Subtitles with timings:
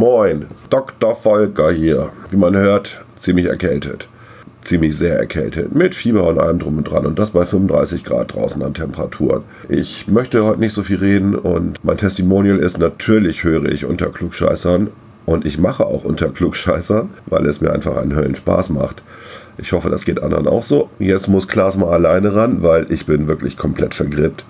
[0.00, 1.14] Moin, Dr.
[1.14, 2.08] Volker hier.
[2.30, 4.08] Wie man hört, ziemlich erkältet.
[4.62, 5.74] Ziemlich sehr erkältet.
[5.74, 7.04] Mit Fieber und allem drum und dran.
[7.04, 9.42] Und das bei 35 Grad draußen an Temperaturen.
[9.68, 14.08] Ich möchte heute nicht so viel reden und mein Testimonial ist, natürlich höre ich unter
[14.08, 14.88] Klugscheißern.
[15.26, 19.02] Und ich mache auch unter Klugscheißer, weil es mir einfach einen Höllenspaß macht.
[19.58, 20.88] Ich hoffe, das geht anderen auch so.
[20.98, 24.46] Jetzt muss Klaas mal alleine ran, weil ich bin wirklich komplett vergrippt.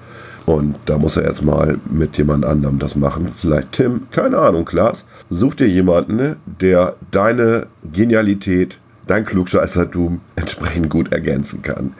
[0.51, 3.31] Und da muss er jetzt mal mit jemand anderem das machen.
[3.37, 5.05] Vielleicht Tim, keine Ahnung, Klaas.
[5.31, 11.93] Such dir jemanden, der deine Genialität, dein Klugscheißertum entsprechend gut ergänzen kann.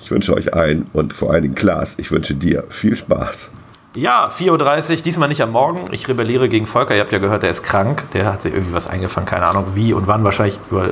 [0.00, 3.50] Ich wünsche euch allen und vor allen Dingen Klaas, ich wünsche dir viel Spaß.
[3.98, 5.88] Ja, 4.30 Uhr, diesmal nicht am Morgen.
[5.90, 6.94] Ich rebelliere gegen Volker.
[6.94, 8.04] Ihr habt ja gehört, der ist krank.
[8.12, 9.26] Der hat sich irgendwie was eingefangen.
[9.26, 10.22] Keine Ahnung wie und wann.
[10.22, 10.90] Wahrscheinlich über äh,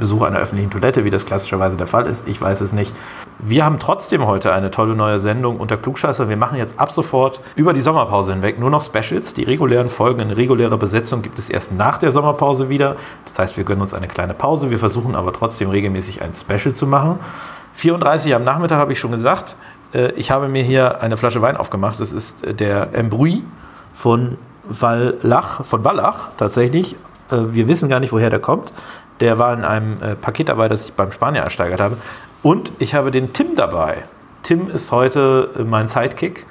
[0.00, 2.26] Besuch einer öffentlichen Toilette, wie das klassischerweise der Fall ist.
[2.26, 2.96] Ich weiß es nicht.
[3.38, 6.30] Wir haben trotzdem heute eine tolle neue Sendung unter Klugscheißer.
[6.30, 9.34] Wir machen jetzt ab sofort über die Sommerpause hinweg nur noch Specials.
[9.34, 12.96] Die regulären Folgen in regulärer Besetzung gibt es erst nach der Sommerpause wieder.
[13.26, 14.70] Das heißt, wir gönnen uns eine kleine Pause.
[14.70, 17.18] Wir versuchen aber trotzdem regelmäßig ein Special zu machen.
[17.74, 19.56] 34 am Nachmittag habe ich schon gesagt.
[19.94, 22.00] Äh, ich habe mir hier eine Flasche Wein aufgemacht.
[22.00, 23.42] Das ist äh, der Embruy
[23.92, 26.94] von Wallach, von Wallach tatsächlich.
[27.30, 28.72] Äh, wir wissen gar nicht, woher der kommt.
[29.20, 31.96] Der war in einem Paket dabei, das ich beim Spanier ersteigert habe.
[32.42, 34.02] Und ich habe den Tim dabei.
[34.42, 36.44] Tim ist heute mein Sidekick.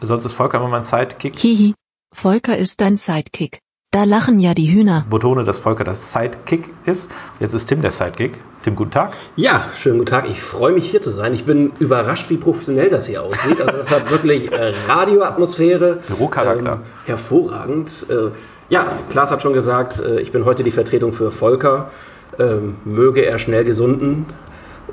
[0.00, 1.38] Sonst ist Volker immer mein Sidekick.
[1.38, 1.74] Hihi,
[2.12, 3.60] Volker ist dein Sidekick.
[3.92, 5.04] Da lachen ja die Hühner.
[5.10, 7.10] Betone, dass Volker das Sidekick ist.
[7.40, 8.38] Jetzt ist Tim der Sidekick.
[8.62, 9.14] Tim, guten Tag.
[9.34, 10.30] Ja, schönen guten Tag.
[10.30, 11.34] Ich freue mich hier zu sein.
[11.34, 13.60] Ich bin überrascht, wie professionell das hier aussieht.
[13.60, 15.98] Also das hat wirklich äh, Radioatmosphäre.
[16.06, 16.74] Bürocharakter.
[16.74, 18.06] Ähm, hervorragend.
[18.08, 18.30] Äh,
[18.68, 21.90] ja, Klaas hat schon gesagt, äh, ich bin heute die Vertretung für Volker.
[22.38, 24.24] Ähm, möge er schnell gesunden.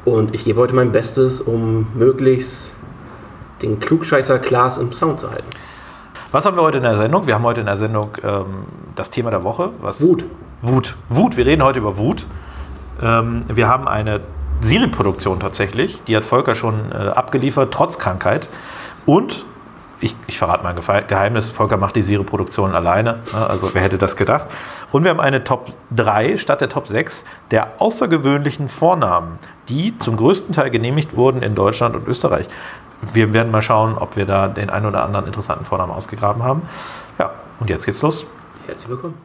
[0.06, 2.72] Und ich gebe heute mein Bestes, um möglichst
[3.62, 5.46] den Klugscheißer Klaas im Sound zu halten.
[6.32, 7.26] Was haben wir heute in der Sendung?
[7.26, 9.72] Wir haben heute in der Sendung ähm, das Thema der Woche.
[9.80, 10.26] Was Wut.
[10.62, 10.98] Wut.
[11.08, 11.38] Wut.
[11.38, 12.26] Wir reden heute über Wut.
[13.02, 14.20] Ähm, wir haben eine
[14.60, 16.04] Serienproduktion tatsächlich.
[16.04, 18.50] Die hat Volker schon äh, abgeliefert, trotz Krankheit.
[19.06, 19.46] Und
[20.02, 23.20] ich, ich, verrate mal ein Geheimnis, Volker macht die Serienproduktion alleine.
[23.34, 23.48] Ne?
[23.48, 24.48] Also wer hätte das gedacht?
[24.92, 29.40] Und wir haben eine Top 3 statt der Top 6 der außergewöhnlichen Vornamen,
[29.70, 32.48] die zum größten Teil genehmigt wurden in Deutschland und Österreich
[33.02, 36.64] wir werden mal schauen, ob wir da den einen oder anderen interessanten Vornamen ausgegraben haben.
[37.20, 38.26] Ja, und jetzt geht's los.
[38.66, 39.16] Herzlich willkommen.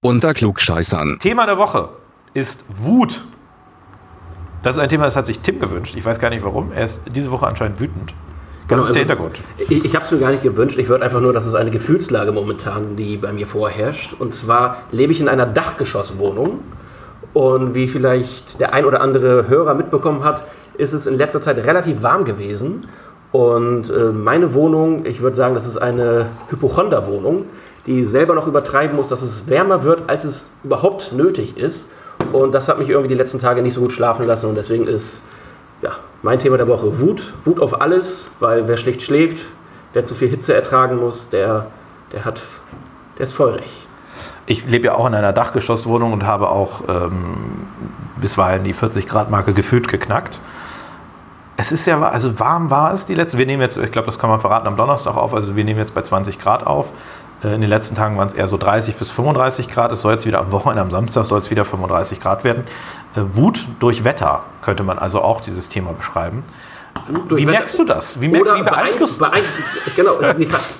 [0.00, 1.18] Unter Klugscheißern.
[1.18, 1.88] Thema der Woche
[2.32, 3.24] ist Wut.
[4.62, 5.96] Das ist ein Thema, das hat sich Tim gewünscht.
[5.96, 6.70] Ich weiß gar nicht warum.
[6.72, 8.14] Er ist diese Woche anscheinend wütend.
[8.68, 9.40] Was genau, ist der Hintergrund?
[9.56, 10.78] Ist, ich ich habe es mir gar nicht gewünscht.
[10.78, 14.14] Ich würde einfach nur, dass es eine Gefühlslage momentan, die bei mir vorherrscht.
[14.16, 16.60] Und zwar lebe ich in einer Dachgeschosswohnung.
[17.32, 20.44] Und wie vielleicht der ein oder andere Hörer mitbekommen hat,
[20.76, 22.86] ist es in letzter Zeit relativ warm gewesen.
[23.32, 27.46] Und äh, meine Wohnung, ich würde sagen, das ist eine Hypochonderwohnung,
[27.88, 31.90] die selber noch übertreiben muss, dass es wärmer wird, als es überhaupt nötig ist.
[32.32, 34.46] Und das hat mich irgendwie die letzten Tage nicht so gut schlafen lassen.
[34.46, 35.22] Und deswegen ist
[35.80, 37.32] ja, mein Thema der Woche Wut.
[37.44, 39.42] Wut auf alles, weil wer schlecht schläft,
[39.94, 41.66] wer zu viel Hitze ertragen muss, der,
[42.12, 42.42] der, hat,
[43.16, 43.64] der ist feurig.
[44.44, 47.68] Ich lebe ja auch in einer Dachgeschosswohnung und habe auch ähm,
[48.20, 50.40] bisweilen die 40 Grad Marke gefühlt geknackt.
[51.56, 53.38] Es ist ja, also warm war es die letzte.
[53.38, 55.32] Wir nehmen jetzt, ich glaube, das kann man verraten, am Donnerstag auf.
[55.32, 56.92] Also wir nehmen jetzt bei 20 Grad auf.
[57.42, 59.92] Äh, in den letzten Tagen waren es eher so 30 bis 35 Grad.
[59.92, 62.64] Es soll jetzt wieder am Wochenende, am Samstag soll es wieder 35 Grad werden.
[63.14, 66.44] Äh, Wut durch Wetter könnte man also auch dieses Thema beschreiben.
[67.30, 68.20] Wie merkst du das?
[68.20, 69.42] Wie, merkst, wie beeinflusst, beein,
[69.96, 70.18] genau,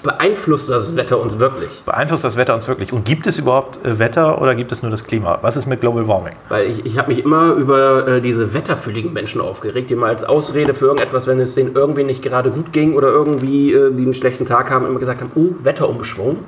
[0.03, 1.83] beeinflusst das Wetter uns wirklich?
[1.84, 2.93] Beeinflusst das Wetter uns wirklich?
[2.93, 5.39] Und gibt es überhaupt äh, Wetter oder gibt es nur das Klima?
[5.43, 6.34] Was ist mit Global Warming?
[6.49, 10.25] Weil ich, ich habe mich immer über äh, diese wetterfühligen Menschen aufgeregt, die mal als
[10.25, 14.05] Ausrede für irgendetwas, wenn es denen irgendwie nicht gerade gut ging oder irgendwie äh, die
[14.05, 16.44] einen schlechten Tag haben, immer gesagt haben, oh, Wetterumschwung.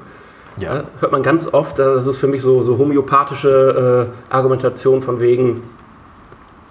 [0.58, 0.75] Ja.
[0.75, 0.84] ja.
[1.00, 5.62] hört man ganz oft, das ist für mich so, so homöopathische äh, Argumentation von wegen,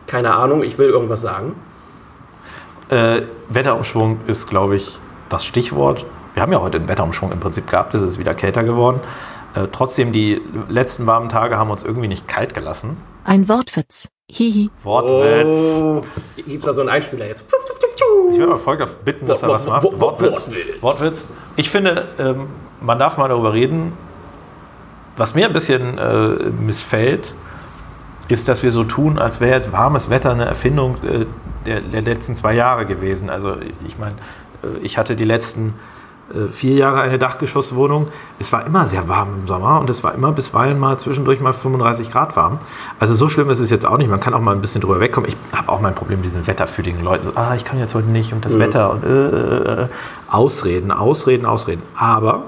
[0.07, 1.56] keine Ahnung, ich will irgendwas sagen.
[2.89, 4.97] Äh, Wetterumschwung ist, glaube ich,
[5.30, 6.06] das Stichwort.
[6.33, 9.00] Wir haben ja heute einen Wetterumschwung im Prinzip gehabt, es ist wieder kälter geworden.
[9.56, 12.97] Äh, trotzdem, die letzten warmen Tage haben uns irgendwie nicht kalt gelassen.
[13.24, 14.09] Ein Wortwitz.
[14.31, 14.69] Hihi.
[14.83, 15.81] Wortwitz.
[15.81, 16.01] Oh,
[16.36, 17.44] Gibt es da so einen Einspieler jetzt?
[18.31, 19.83] Ich werde mal Volker bitten, dass er was macht.
[19.83, 20.47] Wortwitz.
[20.81, 21.31] Wortwitz.
[21.56, 22.47] Ich finde, ähm,
[22.80, 23.94] man darf mal darüber reden.
[25.18, 27.35] Was mir ein bisschen äh, missfällt,
[28.30, 31.25] ist, dass wir so tun, als wäre jetzt warmes Wetter eine Erfindung äh,
[31.65, 33.29] der, der, letzten zwei Jahre gewesen.
[33.29, 34.15] Also ich meine,
[34.63, 35.73] äh, ich hatte die letzten
[36.33, 38.07] äh, vier Jahre eine Dachgeschosswohnung.
[38.38, 41.53] Es war immer sehr warm im Sommer und es war immer bisweilen mal zwischendurch mal
[41.53, 42.59] 35 Grad warm.
[43.00, 44.09] Also so schlimm ist es jetzt auch nicht.
[44.09, 45.29] Man kann auch mal ein bisschen drüber wegkommen.
[45.29, 47.25] Ich habe auch mein Problem mit diesen wetterfühligen Leuten.
[47.25, 48.59] So, ah, ich kann jetzt heute nicht und das mhm.
[48.59, 49.88] Wetter und äh, äh,
[50.29, 51.81] Ausreden, Ausreden, Ausreden.
[51.95, 52.44] Aber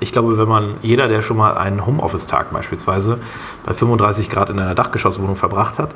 [0.00, 3.18] ich glaube, wenn man, jeder, der schon mal einen Homeoffice-Tag beispielsweise
[3.64, 5.90] bei 35 Grad in einer Dachgeschosswohnung verbracht hat,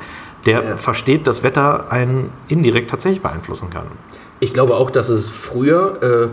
[0.45, 0.75] der ja.
[0.75, 3.87] versteht, dass Wetter einen indirekt tatsächlich beeinflussen kann.
[4.39, 6.27] Ich glaube auch, dass es früher äh,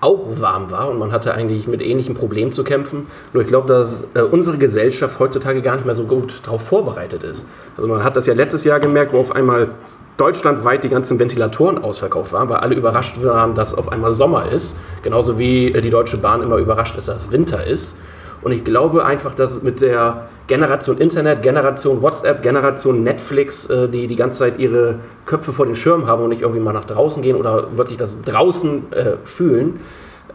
[0.00, 3.06] auch warm war und man hatte eigentlich mit ähnlichen Problemen zu kämpfen.
[3.32, 7.22] Nur ich glaube, dass äh, unsere Gesellschaft heutzutage gar nicht mehr so gut darauf vorbereitet
[7.22, 7.46] ist.
[7.76, 9.72] Also man hat das ja letztes Jahr gemerkt, wo auf einmal
[10.16, 14.76] deutschlandweit die ganzen Ventilatoren ausverkauft waren, weil alle überrascht waren, dass auf einmal Sommer ist.
[15.02, 17.96] Genauso wie äh, die Deutsche Bahn immer überrascht ist, dass Winter ist.
[18.42, 24.06] Und ich glaube einfach, dass mit der Generation Internet, Generation WhatsApp, Generation Netflix, äh, die
[24.06, 24.96] die ganze Zeit ihre
[25.26, 28.22] Köpfe vor den Schirm haben und nicht irgendwie mal nach draußen gehen oder wirklich das
[28.22, 29.80] draußen äh, fühlen,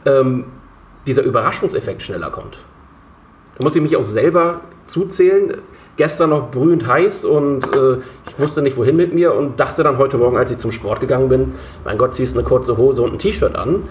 [0.06, 0.46] ähm,
[1.08, 2.58] dieser Überraschungseffekt schneller kommt.
[3.58, 5.56] Da muss ich mich auch selber zuzählen
[5.98, 7.98] gestern noch brühend heiß und äh,
[8.28, 11.00] ich wusste nicht, wohin mit mir und dachte dann heute Morgen, als ich zum Sport
[11.00, 11.54] gegangen bin,
[11.84, 13.84] mein Gott, ziehst eine kurze Hose und ein T-Shirt an.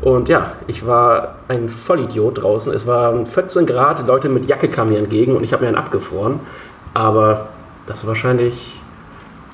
[0.00, 2.72] Und ja, ich war ein Vollidiot draußen.
[2.72, 5.76] Es waren 14 Grad, Leute mit Jacke kamen mir entgegen und ich habe mir einen
[5.76, 6.40] abgefroren.
[6.92, 7.48] Aber
[7.86, 8.80] das wahrscheinlich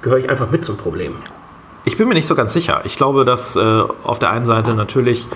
[0.00, 1.16] gehöre ich einfach mit zum Problem.
[1.84, 2.80] Ich bin mir nicht so ganz sicher.
[2.84, 5.26] Ich glaube, dass äh, auf der einen Seite natürlich,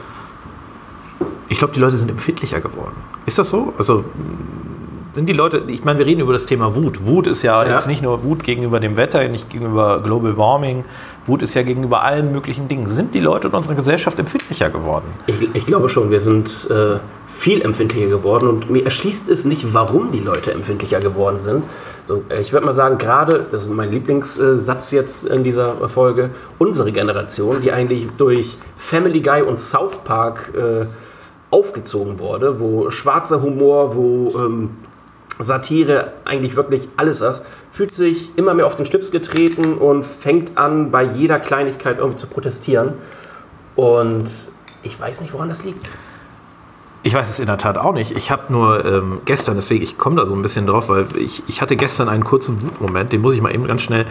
[1.48, 2.96] ich glaube, die Leute sind empfindlicher geworden.
[3.26, 3.74] Ist das so?
[3.76, 4.04] Also
[5.12, 7.06] sind die Leute, ich meine, wir reden über das Thema Wut.
[7.06, 10.84] Wut ist ja, ja, jetzt nicht nur Wut gegenüber dem Wetter, nicht gegenüber Global Warming.
[11.26, 12.86] Wut ist ja gegenüber allen möglichen Dingen.
[12.88, 15.06] Sind die Leute in unserer Gesellschaft empfindlicher geworden?
[15.26, 16.96] Ich, ich glaube schon, wir sind äh,
[17.28, 21.64] viel empfindlicher geworden und mir erschließt es nicht, warum die Leute empfindlicher geworden sind.
[22.04, 26.30] So, äh, ich würde mal sagen, gerade, das ist mein Lieblingssatz jetzt in dieser Folge,
[26.58, 30.86] unsere Generation, die eigentlich durch Family Guy und South Park äh,
[31.50, 34.70] aufgezogen wurde, wo schwarzer Humor, wo ähm,
[35.38, 40.58] Satire eigentlich wirklich alles ist, fühlt sich immer mehr auf den Schlips getreten und fängt
[40.58, 42.94] an, bei jeder Kleinigkeit irgendwie zu protestieren.
[43.74, 44.30] Und
[44.82, 45.88] ich weiß nicht, woran das liegt.
[47.04, 48.16] Ich weiß es in der Tat auch nicht.
[48.16, 51.42] Ich habe nur ähm, gestern, deswegen, ich komme da so ein bisschen drauf, weil ich,
[51.48, 54.06] ich hatte gestern einen kurzen Wutmoment, den muss ich mal eben ganz schnell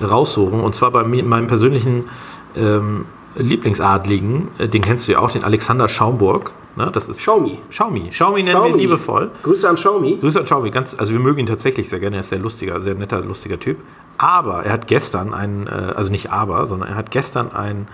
[0.00, 0.60] raussuchen.
[0.60, 2.08] Und zwar bei meinem persönlichen
[2.54, 3.06] ähm,
[3.36, 6.52] Lieblingsadligen, äh, den kennst du ja auch, den Alexander Schaumburg.
[6.76, 7.58] Ne, das ist Xiaomi.
[7.70, 8.10] Xiaomi.
[8.10, 8.74] Xiaomi nennen Xiaomi.
[8.74, 9.30] wir liebevoll.
[9.42, 10.18] Grüße an Xiaomi.
[10.20, 10.70] Grüße an Xiaomi.
[10.70, 12.16] Ganz, also wir mögen ihn tatsächlich sehr gerne.
[12.16, 13.78] Er ist sehr lustiger, sehr netter, lustiger Typ.
[14.18, 17.88] Aber er hat gestern einen, äh, also nicht aber, sondern er hat gestern einen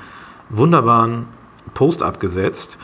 [0.50, 1.26] wunderbaren
[1.74, 2.78] Post abgesetzt,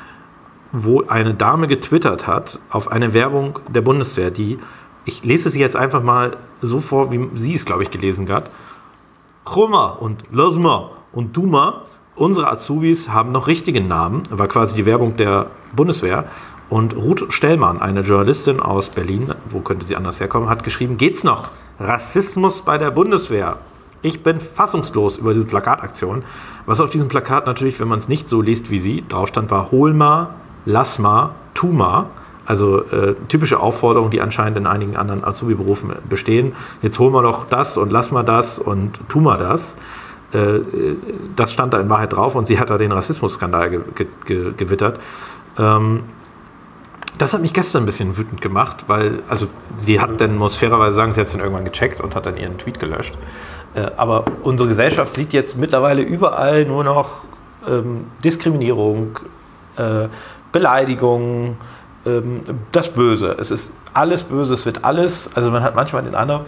[0.70, 4.58] wo eine Dame getwittert hat auf eine Werbung der Bundeswehr, die,
[5.04, 8.50] ich lese sie jetzt einfach mal so vor, wie sie es, glaube ich, gelesen hat.
[9.44, 11.82] Choma und Lasma und Duma
[12.18, 16.24] unsere Azubis haben noch richtigen Namen, war quasi die Werbung der Bundeswehr.
[16.68, 21.24] Und Ruth Stellmann, eine Journalistin aus Berlin, wo könnte sie anders herkommen, hat geschrieben, geht's
[21.24, 21.50] noch?
[21.80, 23.56] Rassismus bei der Bundeswehr.
[24.02, 26.22] Ich bin fassungslos über diese Plakataktion.
[26.66, 29.50] Was auf diesem Plakat natürlich, wenn man es nicht so liest wie sie, drauf stand,
[29.50, 30.34] war hol mal,
[30.66, 32.06] lass mal, tu mal.
[32.46, 36.54] Also äh, typische Aufforderungen, die anscheinend in einigen anderen Azubi-Berufen bestehen.
[36.80, 39.76] Jetzt hol mal doch das und lass mal das und tu mal das.
[40.32, 40.60] Äh,
[41.36, 45.00] das stand da in Wahrheit drauf und sie hat da den Rassismusskandal ge ge gewittert.
[45.58, 46.04] Ähm,
[47.16, 50.94] das hat mich gestern ein bisschen wütend gemacht, weil, also sie hat dann, muss fairerweise
[50.94, 53.14] sagen, sie hat es dann irgendwann gecheckt und hat dann ihren Tweet gelöscht.
[53.74, 57.24] Äh, aber unsere Gesellschaft sieht jetzt mittlerweile überall nur noch
[57.68, 59.18] ähm, Diskriminierung,
[59.76, 60.08] äh,
[60.52, 61.56] Beleidigung,
[62.08, 63.36] ähm, das Böse.
[63.38, 66.42] Es ist alles böse, es wird alles, also man hat manchmal den Eindruck,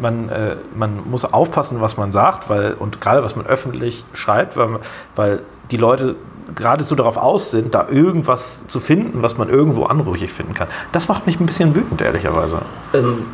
[0.00, 4.56] man, äh, man muss aufpassen, was man sagt, weil, und gerade was man öffentlich schreibt,
[4.56, 4.80] weil,
[5.14, 6.16] weil die Leute
[6.54, 10.68] geradezu darauf aus sind, da irgendwas zu finden, was man irgendwo anrüchig finden kann.
[10.92, 12.62] Das macht mich ein bisschen wütend, ehrlicherweise.
[12.94, 13.26] Ähm,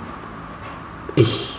[1.14, 1.51] ich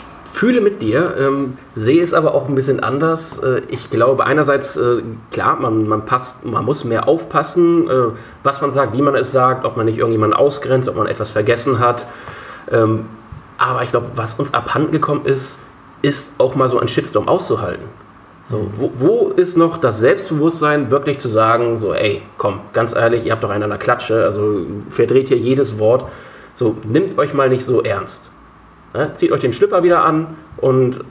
[0.43, 3.39] fühle mit dir, ähm, sehe es aber auch ein bisschen anders.
[3.39, 7.93] Äh, ich glaube, einerseits, äh, klar, man, man, passt, man muss mehr aufpassen, äh,
[8.43, 11.29] was man sagt, wie man es sagt, ob man nicht irgendjemanden ausgrenzt, ob man etwas
[11.29, 12.05] vergessen hat.
[12.69, 13.05] Ähm,
[13.57, 15.59] aber ich glaube, was uns abhanden gekommen ist,
[16.01, 17.85] ist auch mal so ein Shitstorm auszuhalten.
[18.43, 23.25] So, wo, wo, ist noch das Selbstbewusstsein, wirklich zu sagen, so, ey, komm, ganz ehrlich,
[23.25, 26.03] ihr habt doch einen an der Klatsche, also verdreht hier jedes Wort.
[26.53, 28.32] So, nimmt euch mal nicht so ernst.
[28.93, 29.13] Ne?
[29.15, 31.03] Zieht euch den Schlipper wieder an und.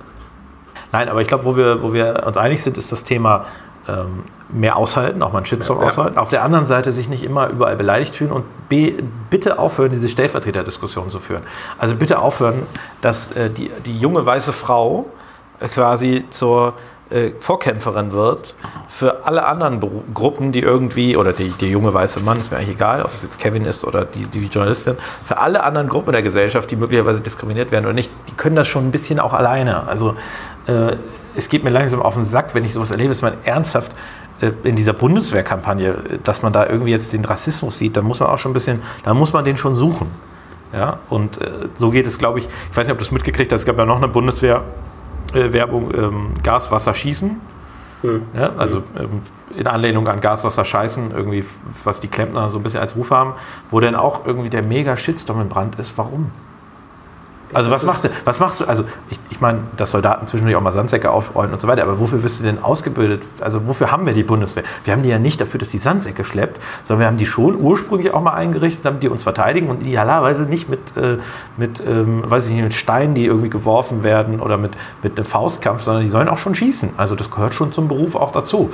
[0.92, 3.46] Nein, aber ich glaube, wo wir, wo wir uns einig sind, ist das Thema
[3.88, 5.88] ähm, mehr aushalten, auch mal einen Shitstorm Ja, ja.
[5.90, 6.18] aushalten.
[6.18, 8.94] Auf der anderen Seite sich nicht immer überall beleidigt fühlen und B,
[9.30, 11.42] bitte aufhören, diese Stellvertreterdiskussion zu führen.
[11.78, 12.66] Also bitte aufhören,
[13.00, 15.06] dass äh, die, die junge weiße Frau
[15.60, 16.74] äh, quasi zur
[17.12, 18.54] äh, Vorkämpferin wird
[18.88, 22.59] für alle anderen Beru Gruppen, die irgendwie, oder die, der junge weiße Mann, ist mir
[22.59, 26.12] eigentlich egal, ob es jetzt Kevin ist oder die, die Journalistin, für alle anderen Gruppen
[26.12, 29.33] der Gesellschaft, die möglicherweise diskriminiert werden oder nicht, die können das schon ein bisschen auch
[29.33, 29.87] alleine.
[29.88, 30.16] Also
[30.66, 30.97] äh,
[31.35, 33.95] es geht mir langsam auf den Sack, wenn ich sowas erlebe, dass man ernsthaft
[34.40, 38.28] äh, in dieser Bundeswehrkampagne, dass man da irgendwie jetzt den Rassismus sieht, da muss man
[38.28, 40.09] auch schon ein bisschen, da muss man den schon suchen.
[40.73, 43.52] Ja, und äh, so geht es, glaube ich, ich weiß nicht, ob du es mitgekriegt
[43.52, 44.09] hast, es gab ja noch eine
[45.32, 47.40] Bundeswehr-Werbung, ähm, Gas, Wasser, Schießen.
[48.34, 49.22] Ja, also ähm,
[49.56, 51.44] in Anlehnung an Gas, Wasser, Scheißen, irgendwie,
[51.84, 53.34] was die Klempner so ein bisschen als Ruf haben,
[53.70, 55.96] wo dann auch irgendwie der mega Shitstorm in Brand ist.
[55.96, 56.30] Warum?
[57.52, 58.64] Also was, macht, was machst du?
[58.64, 62.00] Also ich, ich meine, dass Soldaten zwischendurch auch mal Sandsäcke aufräumen und so weiter, aber
[62.00, 63.25] wofür wirst du denn ausgebildet?
[63.40, 64.64] Also wofür haben wir die Bundeswehr?
[64.85, 67.61] Wir haben die ja nicht dafür, dass die Sandsäcke schleppt, sondern wir haben die schon
[67.61, 71.18] ursprünglich auch mal eingerichtet, damit die uns verteidigen und idealerweise nicht mit, äh,
[71.56, 75.26] mit ähm, weiß ich nicht, mit Steinen, die irgendwie geworfen werden oder mit, mit einem
[75.26, 76.90] Faustkampf, sondern die sollen auch schon schießen.
[76.97, 78.71] Also das gehört schon zum Beruf auch dazu.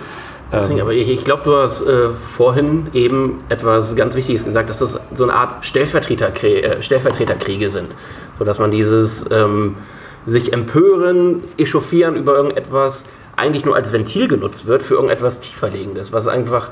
[0.51, 4.79] Deswegen, aber ich, ich glaube, du hast äh, vorhin eben etwas ganz Wichtiges gesagt, dass
[4.79, 7.89] das so eine Art Stellvertreterkriege, äh, Stellvertreterkriege sind.
[8.39, 9.77] So dass man dieses ähm,
[10.27, 16.27] sich empören, echauffieren über irgendetwas eigentlich nur als Ventil genutzt wird für irgendetwas tieferlegendes, was
[16.27, 16.71] einfach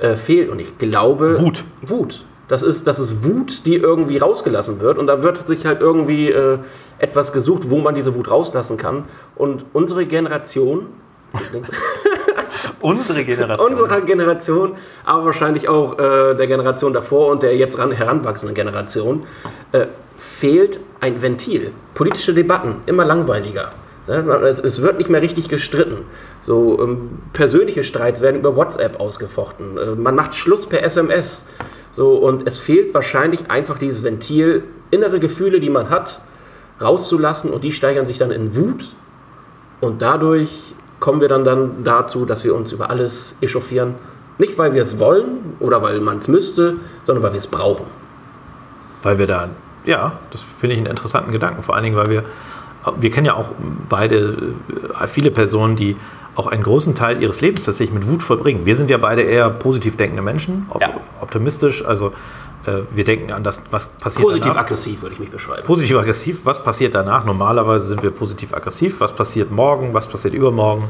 [0.00, 0.50] äh, fehlt.
[0.50, 1.38] Und ich glaube.
[1.38, 1.64] Wut.
[1.82, 2.24] Wut.
[2.48, 4.98] Das ist, das ist Wut, die irgendwie rausgelassen wird.
[4.98, 6.58] Und da wird sich halt irgendwie äh,
[6.98, 9.04] etwas gesucht, wo man diese Wut rauslassen kann.
[9.34, 10.86] Und unsere Generation.
[12.80, 13.72] Unsere Generation.
[13.72, 14.72] unserer Generation,
[15.04, 19.24] aber wahrscheinlich auch äh, der Generation davor und der jetzt ran, heranwachsenden Generation,
[19.72, 19.86] äh,
[20.18, 21.72] fehlt ein Ventil.
[21.94, 23.72] Politische Debatten, immer langweiliger.
[24.08, 26.04] Es wird nicht mehr richtig gestritten.
[26.40, 29.76] So ähm, persönliche Streits werden über WhatsApp ausgefochten.
[29.76, 31.46] Äh, man macht Schluss per SMS.
[31.90, 36.20] So und es fehlt wahrscheinlich einfach dieses Ventil, innere Gefühle, die man hat,
[36.80, 38.90] rauszulassen und die steigern sich dann in Wut
[39.80, 43.94] und dadurch kommen wir dann, dann dazu, dass wir uns über alles echauffieren.
[44.38, 47.86] Nicht, weil wir es wollen oder weil man es müsste, sondern weil wir es brauchen.
[49.02, 49.48] Weil wir da,
[49.86, 51.62] ja, das finde ich einen interessanten Gedanken.
[51.62, 52.24] Vor allen Dingen, weil wir,
[52.98, 53.50] wir kennen ja auch
[53.88, 54.52] beide
[55.00, 55.96] äh, viele Personen, die
[56.34, 58.66] auch einen großen Teil ihres Lebens tatsächlich mit Wut verbringen.
[58.66, 60.90] Wir sind ja beide eher positiv denkende Menschen, op Ja.
[61.22, 61.82] optimistisch.
[61.84, 62.12] Also
[62.66, 64.38] äh, wir denken an das, was passiert danach.
[64.38, 65.62] Positiv-aggressiv würde ich mich beschreiben.
[65.64, 67.24] Positiv aggressiv, was passiert danach?
[67.24, 69.00] Normalerweise sind wir positiv aggressiv.
[69.00, 69.94] Was passiert morgen?
[69.94, 70.84] Was passiert übermorgen?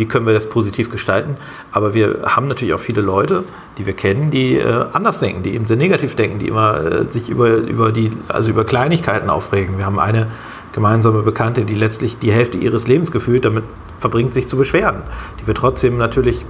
[0.00, 1.36] Wie können wir das positiv gestalten?
[1.72, 3.44] Aber wir haben natürlich auch viele Leute,
[3.76, 7.04] die wir kennen, die äh, anders denken, die eben sehr negativ denken, die immer äh,
[7.10, 9.76] sich über, über, die, also über Kleinigkeiten aufregen.
[9.76, 10.28] Wir haben eine
[10.72, 13.64] gemeinsame Bekannte, die letztlich die Hälfte ihres Lebens gefühlt damit
[13.98, 15.02] verbringt, sich zu beschweren.
[15.42, 16.46] Die wir trotzdem natürlich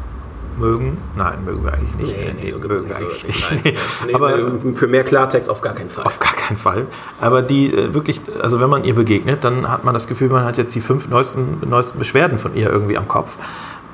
[0.61, 0.99] mögen.
[1.17, 2.17] Nein, mögen wir eigentlich nicht.
[2.17, 3.61] Nee, nicht so mögen wir so- eigentlich nein.
[3.65, 3.79] nicht.
[4.07, 6.05] Nee, Aber für mehr Klartext auf gar keinen Fall.
[6.05, 6.87] auf gar keinen Fall.
[7.21, 10.45] Aber die äh, wirklich, also wenn man ihr begegnet, dann hat man das Gefühl, man
[10.45, 13.37] hat jetzt die fünf neuesten, neuesten Beschwerden von ihr irgendwie am Kopf.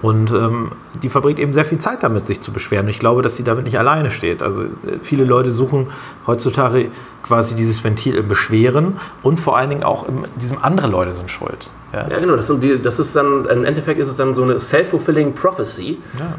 [0.02, 0.72] Und ähm,
[1.02, 2.84] die verbringt eben sehr viel Zeit damit, sich zu beschweren.
[2.84, 4.42] Und ich glaube, dass sie damit nicht alleine steht.
[4.42, 4.66] Also äh,
[5.00, 5.88] viele Leute suchen
[6.26, 6.90] heutzutage
[7.22, 11.30] quasi dieses Ventil im Beschweren und vor allen Dingen auch in diesem andere Leute sind
[11.30, 11.70] schuld.
[11.92, 12.06] Ja?
[12.08, 12.36] Ja, genau.
[12.36, 15.98] Das, die, das ist dann, im Endeffekt ist es dann so eine self-fulfilling prophecy,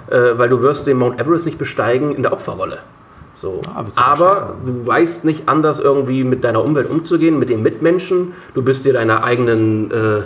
[0.10, 2.80] äh, weil du wirst den Mount Everest nicht besteigen in der Opferrolle.
[3.38, 3.62] So.
[3.74, 7.62] Ah, willst du Aber du weißt nicht anders irgendwie mit deiner Umwelt umzugehen, mit den
[7.62, 8.34] Mitmenschen.
[8.56, 10.22] Du bist dir deiner eigenen, äh,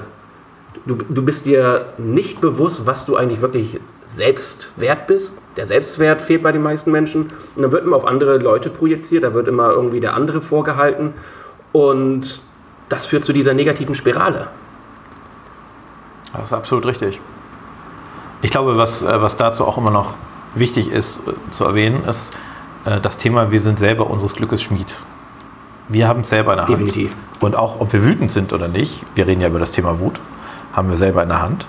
[0.86, 5.40] du, du bist dir nicht bewusst, was du eigentlich wirklich selbst wert bist.
[5.58, 7.28] Der Selbstwert fehlt bei den meisten Menschen.
[7.56, 11.14] Und dann wird immer auf andere Leute projiziert, da wird immer irgendwie der andere vorgehalten.
[11.72, 12.42] Und
[12.90, 14.48] das führt zu dieser negativen Spirale.
[16.34, 17.22] Das ist absolut richtig.
[18.42, 20.16] Ich glaube, was, äh, was dazu auch immer noch
[20.56, 22.34] wichtig ist äh, zu erwähnen, ist
[22.86, 24.96] äh, das Thema, wir sind selber unseres Glückes Schmied.
[25.88, 27.12] Wir haben es selber in der Definitiv.
[27.12, 27.44] Hand.
[27.44, 30.20] Und auch, ob wir wütend sind oder nicht, wir reden ja über das Thema Wut,
[30.74, 31.68] haben wir selber in der Hand.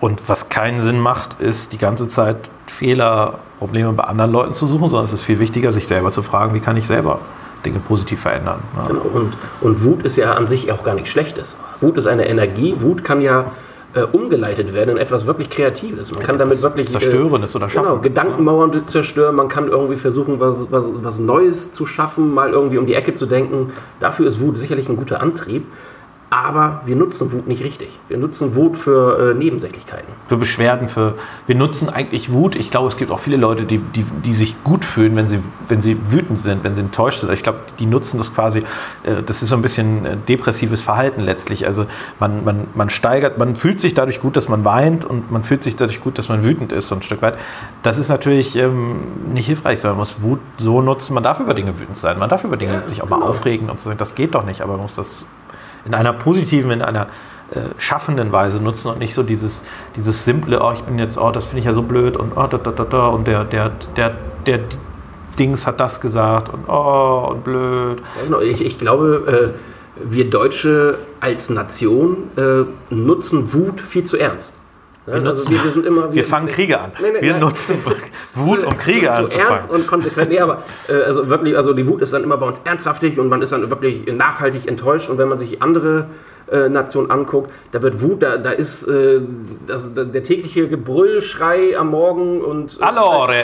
[0.00, 4.66] Und was keinen Sinn macht, ist die ganze Zeit Fehler, Probleme bei anderen Leuten zu
[4.66, 7.20] suchen, sondern es ist viel wichtiger, sich selber zu fragen, wie kann ich selber
[7.64, 8.60] Dinge positiv verändern.
[8.76, 8.86] Ja.
[8.86, 9.00] Genau.
[9.00, 11.56] Und, und Wut ist ja an sich auch gar nichts Schlechtes.
[11.80, 12.74] Wut ist eine Energie.
[12.78, 13.46] Wut kann ja
[13.94, 16.12] äh, umgeleitet werden in etwas wirklich Kreatives.
[16.12, 19.34] Man kann damit wirklich Zerstörendes oder Genau, Schaffendes, Gedankenmauern zerstören.
[19.34, 23.14] Man kann irgendwie versuchen, was, was, was Neues zu schaffen, mal irgendwie um die Ecke
[23.14, 23.72] zu denken.
[23.98, 25.66] Dafür ist Wut sicherlich ein guter Antrieb.
[26.28, 27.88] Aber wir nutzen Wut nicht richtig.
[28.08, 30.12] Wir nutzen Wut für äh, Nebensächlichkeiten.
[30.26, 31.14] Für Beschwerden, für.
[31.46, 32.56] Wir nutzen eigentlich Wut.
[32.56, 35.38] Ich glaube, es gibt auch viele Leute, die, die, die sich gut fühlen, wenn sie,
[35.68, 37.32] wenn sie wütend sind, wenn sie enttäuscht sind.
[37.32, 38.58] Ich glaube, die nutzen das quasi.
[39.04, 41.64] Äh, das ist so ein bisschen äh, depressives Verhalten letztlich.
[41.64, 41.86] Also
[42.18, 45.62] man, man, man steigert, man fühlt sich dadurch gut, dass man weint und man fühlt
[45.62, 47.38] sich dadurch gut, dass man wütend ist, so ein Stück weit.
[47.84, 48.96] Das ist natürlich ähm,
[49.32, 51.14] nicht hilfreich, sondern man muss Wut so nutzen.
[51.14, 52.18] Man darf über Dinge wütend sein.
[52.18, 53.28] Man darf über Dinge Ja, sich auch mal genau.
[53.28, 53.94] aufregen und so.
[53.94, 55.24] Das geht doch nicht, aber man muss das
[55.86, 57.06] in einer positiven, in einer
[57.52, 59.64] äh, schaffenden Weise nutzen und nicht so dieses,
[59.94, 62.46] dieses simple, oh, ich bin jetzt, oh, das finde ich ja so blöd und oh,
[62.46, 64.14] da, da, da, da und der, der, der,
[64.46, 64.60] der
[65.38, 68.02] Dings hat das gesagt und oh, und blöd.
[68.24, 68.40] Genau.
[68.40, 74.58] Ich, ich glaube, äh, wir Deutsche als Nation äh, nutzen Wut viel zu ernst.
[75.06, 76.92] Wir, nutzen, wir, wir, immer, wir fangen Kriege an.
[77.00, 77.40] Nee, nee, wir nein.
[77.40, 77.78] nutzen
[78.36, 79.52] Wut, um Kriege zu, zu anzufangen.
[79.52, 80.30] ernst und konsequent.
[80.30, 83.28] Nee, aber äh, also wirklich, also die Wut ist dann immer bei uns ernsthaftig und
[83.28, 85.08] man ist dann wirklich nachhaltig enttäuscht.
[85.08, 86.06] Und wenn man sich andere
[86.50, 89.20] äh, Nationen anguckt, da wird Wut, da, da ist äh,
[89.66, 93.34] das, der, der tägliche Gebrüllschrei am Morgen und äh, Allora.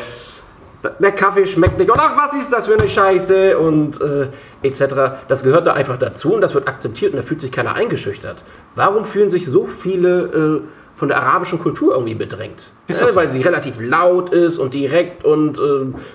[0.98, 4.28] der Kaffee schmeckt nicht und ach, was ist das für eine Scheiße und äh,
[4.62, 5.24] etc.
[5.26, 8.44] Das gehört da einfach dazu und das wird akzeptiert und da fühlt sich keiner eingeschüchtert.
[8.74, 12.72] Warum fühlen sich so viele äh, von der arabischen Kultur irgendwie bedrängt?
[12.88, 13.16] Ja, so?
[13.16, 15.62] weil sie relativ laut ist und direkt und äh,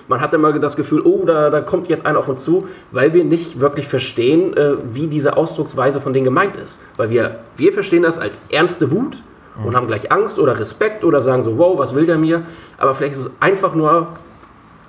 [0.08, 3.12] man hat immer das Gefühl, oh, da, da kommt jetzt einer auf uns zu, weil
[3.12, 6.82] wir nicht wirklich verstehen, äh, wie diese Ausdrucksweise von denen gemeint ist.
[6.96, 9.22] Weil wir, wir verstehen das als ernste Wut
[9.64, 12.42] und haben gleich Angst oder Respekt oder sagen so, wow, was will der mir?
[12.78, 14.08] Aber vielleicht ist es einfach nur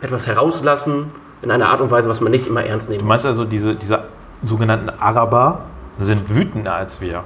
[0.02, 1.08] etwas herauslassen
[1.42, 3.76] in einer Art und Weise, was man nicht immer ernst nehmen Du meinst also, diese,
[3.76, 4.04] diese
[4.44, 5.64] sogenannten Araber
[6.00, 7.24] sind wütender als wir?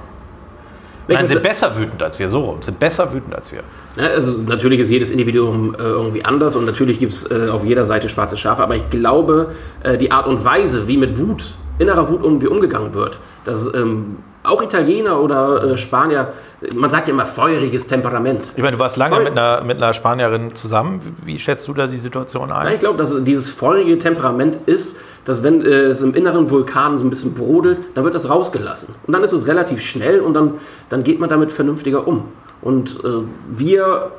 [1.08, 2.62] Nein, ich sind muss- besser wütend als wir, so rum.
[2.62, 3.60] Sind besser wütend als wir.
[3.96, 7.64] Ja, also natürlich ist jedes Individuum äh, irgendwie anders und natürlich gibt es äh, auf
[7.64, 11.54] jeder Seite schwarze Schafe, aber ich glaube, äh, die Art und Weise, wie mit Wut,
[11.78, 16.32] innerer Wut irgendwie umgegangen wird, dass ähm, auch Italiener oder äh, Spanier,
[16.74, 18.52] man sagt ja immer feuriges Temperament.
[18.54, 21.00] Ich meine, du warst lange mit einer, mit einer Spanierin zusammen.
[21.24, 22.74] Wie schätzt du da die Situation Ja, ein?
[22.74, 27.04] ich glaube, dass dieses feurige Temperament ist, dass wenn äh, es im inneren Vulkan so
[27.04, 28.94] ein bisschen brodelt, dann wird das rausgelassen.
[29.06, 30.54] Und dann ist es relativ schnell und dann,
[30.90, 32.24] dann geht man damit vernünftiger um.
[32.60, 33.08] Und äh,
[33.48, 34.10] wir,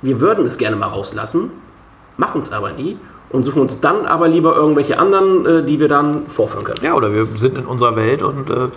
[0.00, 1.52] wir würden es gerne mal rauslassen,
[2.16, 2.96] machen es aber nie
[3.28, 6.80] und suchen uns dann aber lieber irgendwelche anderen, äh, die wir dann vorführen können.
[6.82, 8.68] Ja, oder wir sind in unserer Welt und äh,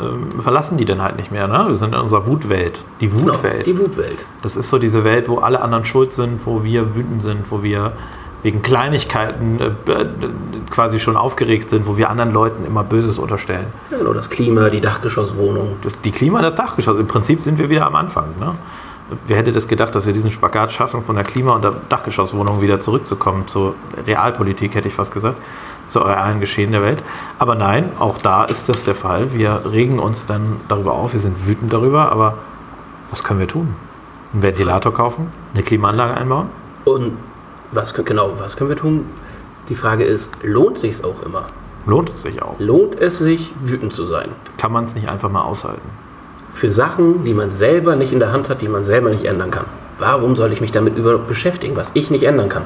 [0.00, 1.46] ähm, verlassen die dann halt nicht mehr.
[1.46, 1.64] Ne?
[1.68, 2.82] Wir sind in unserer Wutwelt.
[3.00, 3.66] Die Genau, Wutwelt.
[3.66, 4.24] die Wutwelt.
[4.42, 7.62] Das ist so diese Welt, wo alle anderen schuld sind, wo wir wütend sind, wo
[7.62, 7.92] wir
[8.42, 10.06] wegen Kleinigkeiten äh, äh,
[10.70, 13.66] quasi schon aufgeregt sind, wo wir anderen Leuten immer Böses unterstellen.
[13.90, 15.76] Ja, genau, das Klima, die Dachgeschosswohnung.
[15.82, 16.98] Das, die Klima, das Dachgeschoss.
[16.98, 18.26] Im Prinzip sind wir wieder am Anfang.
[18.38, 18.54] Ne?
[19.26, 22.60] Wer hätte das gedacht, dass wir diesen Spagat schaffen, von der Klima- und der Dachgeschosswohnung
[22.60, 23.74] wieder zurückzukommen zur
[24.06, 25.36] Realpolitik, hätte ich fast gesagt,
[25.88, 27.02] zur realen Geschehen der Welt.
[27.38, 29.32] Aber nein, auch da ist das der Fall.
[29.34, 32.38] Wir regen uns dann darüber auf, wir sind wütend darüber, aber
[33.10, 33.74] was können wir tun?
[34.32, 35.32] Einen Ventilator kaufen?
[35.54, 36.48] Eine Klimaanlage einbauen?
[36.84, 37.16] Und
[37.72, 39.06] was, genau, was können wir tun?
[39.68, 41.46] Die Frage ist, lohnt sich auch immer?
[41.86, 42.58] Lohnt es sich auch?
[42.58, 44.30] Lohnt es sich, wütend zu sein?
[44.58, 45.88] Kann man es nicht einfach mal aushalten?
[46.54, 49.50] für Sachen, die man selber nicht in der Hand hat, die man selber nicht ändern
[49.50, 49.66] kann.
[49.98, 52.62] Warum soll ich mich damit über beschäftigen, was ich nicht ändern kann?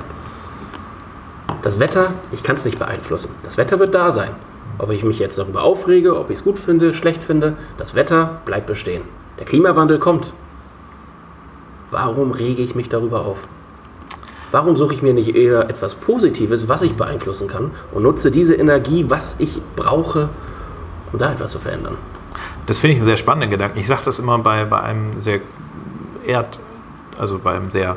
[1.62, 3.30] Das Wetter, ich kann es nicht beeinflussen.
[3.42, 4.30] Das Wetter wird da sein.
[4.78, 8.40] Ob ich mich jetzt darüber aufrege, ob ich es gut finde, schlecht finde, das Wetter
[8.44, 9.02] bleibt bestehen.
[9.38, 10.32] Der Klimawandel kommt.
[11.90, 13.38] Warum rege ich mich darüber auf?
[14.50, 18.54] Warum suche ich mir nicht eher etwas Positives, was ich beeinflussen kann und nutze diese
[18.54, 20.28] Energie, was ich brauche,
[21.12, 21.96] um da etwas zu verändern?
[22.66, 23.78] Das finde ich einen sehr spannenden Gedanken.
[23.78, 25.40] Ich sage das immer bei, bei einem sehr
[26.26, 26.60] erd,
[27.18, 27.96] also bei einem sehr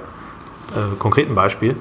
[0.75, 1.75] äh, konkreten Beispiel.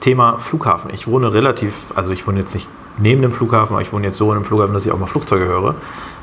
[0.00, 0.90] Thema Flughafen.
[0.92, 4.18] Ich wohne relativ, also ich wohne jetzt nicht neben dem Flughafen, aber ich wohne jetzt
[4.18, 5.74] so in einem Flughafen, dass ich auch mal Flugzeuge höre.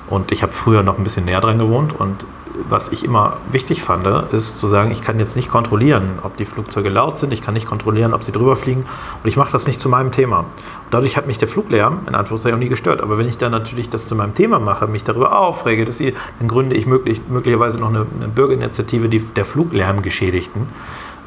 [0.08, 2.00] Und ich habe früher noch ein bisschen näher dran gewohnt.
[2.00, 2.26] Und
[2.70, 6.46] was ich immer wichtig fand, ist zu sagen, ich kann jetzt nicht kontrollieren, ob die
[6.46, 8.82] Flugzeuge laut sind, ich kann nicht kontrollieren, ob sie drüber fliegen.
[8.82, 10.40] Und ich mache das nicht zu meinem Thema.
[10.40, 10.46] Und
[10.92, 13.02] dadurch hat mich der Fluglärm in Anführungszeichen auch nie gestört.
[13.02, 16.14] Aber wenn ich dann natürlich das zu meinem Thema mache, mich darüber aufrege, dass sie,
[16.40, 20.68] dann gründe ich möglich, möglicherweise noch eine, eine Bürgerinitiative die, der Fluglärmgeschädigten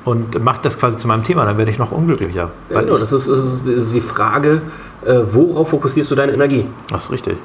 [0.08, 2.34] und mache das quasi zu meinem Thema, dann werde ich noch unglücklicher.
[2.70, 4.62] Ja, Weil genau, ich, das ist, das ist- das ist die Frage,
[5.04, 6.66] äh, worauf fokussierst du deine Energie?
[6.90, 7.36] das ist richtig.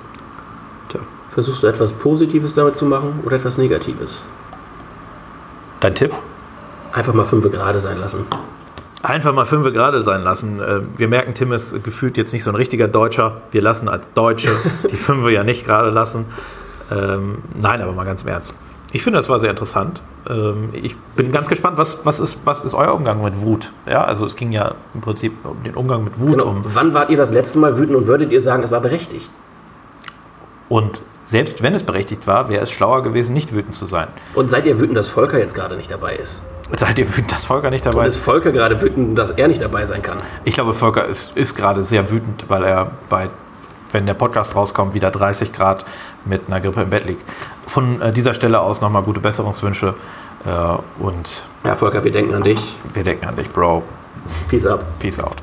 [0.90, 1.00] Tja.
[1.30, 4.24] Versuchst du etwas Positives damit zu machen oder etwas Negatives?
[5.80, 6.12] Dein Tipp?
[6.94, 8.26] Einfach mal fünf gerade sein lassen.
[9.02, 10.62] Einfach mal fünf gerade sein lassen.
[10.62, 13.42] Äh, Wir merken, Tim ist gefühlt jetzt nicht so ein richtiger Deutscher.
[13.52, 14.52] Wir lassen als Deutsche
[14.92, 16.26] die Fünfe ja nicht gerade lassen.
[16.92, 18.54] Ähm, nein, aber mal ganz im Ernst.
[18.94, 20.02] Ich finde, das war sehr interessant.
[20.30, 23.74] Ähm, ich bin ganz gespannt, was, was, ist, was ist euer Umgang mit Wut?
[23.86, 26.32] Ja, also es ging ja im Prinzip um den Umgang mit Wut.
[26.34, 26.46] Genau.
[26.46, 29.30] Um, Wann wart ihr das letzte Mal wütend und würdet ihr sagen, es war berechtigt?
[30.70, 34.08] und selbst wenn es berechtigt war, wäre es schlauer gewesen, nicht wütend zu sein.
[34.34, 36.44] Und seid ihr wütend, dass Volker jetzt gerade nicht dabei ist?
[36.76, 38.16] Seid ihr wütend, dass Volker nicht dabei Und ist?
[38.16, 40.18] ist Volker gerade wütend, dass er nicht dabei sein kann?
[40.44, 43.30] Ich glaube, Volker ist, ist gerade sehr wütend, weil er bei,
[43.94, 45.86] wenn der Podcast rauskommt, wieder 30 Grad
[46.26, 47.22] mit einer Grippe im Bett liegt.
[47.68, 49.94] Von äh, dieser Stelle aus nochmal gute Besserungswünsche
[50.46, 52.76] äh, und Ja, Volker, wir denken an dich.
[52.94, 53.84] wir denken an dich, Bro.
[54.50, 54.84] Peace up.
[55.00, 55.36] Peace out.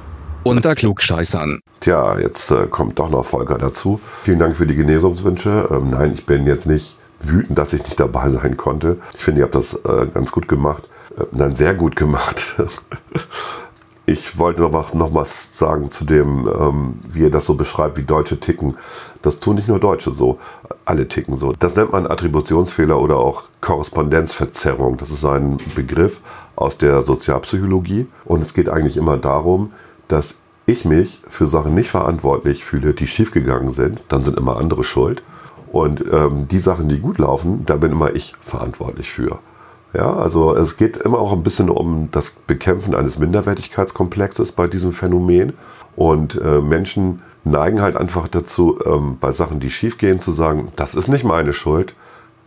[0.43, 1.61] Unter Klugscheißern.
[1.81, 4.01] Tja, jetzt äh, kommt doch noch Volker dazu.
[4.23, 5.69] Vielen Dank für die Genesungswünsche.
[5.71, 8.97] Ähm, nein, ich bin jetzt nicht wütend, dass ich nicht dabei sein konnte.
[9.15, 10.89] Ich finde, ihr habt das äh, ganz gut gemacht.
[11.19, 12.55] Äh, nein, sehr gut gemacht.
[14.07, 18.03] ich wollte noch, noch was sagen zu dem, ähm, wie ihr das so beschreibt, wie
[18.03, 18.77] Deutsche ticken.
[19.23, 20.39] Das tun nicht nur Deutsche so,
[20.85, 21.53] alle ticken so.
[21.53, 24.97] Das nennt man Attributionsfehler oder auch Korrespondenzverzerrung.
[24.97, 26.21] Das ist ein Begriff
[26.57, 28.07] aus der Sozialpsychologie.
[28.25, 29.73] Und es geht eigentlich immer darum,
[30.09, 30.37] dass
[30.67, 34.01] ich mich für Sachen nicht verantwortlich fühle, die schiefgegangen sind.
[34.09, 35.23] Dann sind immer andere schuld.
[35.71, 39.39] Und ähm, die Sachen, die gut laufen, da bin immer ich verantwortlich für.
[39.93, 44.93] Ja, also es geht immer auch ein bisschen um das Bekämpfen eines Minderwertigkeitskomplexes bei diesem
[44.93, 45.55] Phänomen.
[45.97, 50.95] Und äh, Menschen neigen halt einfach dazu, ähm, bei Sachen, die schiefgehen, zu sagen, das
[50.95, 51.95] ist nicht meine Schuld,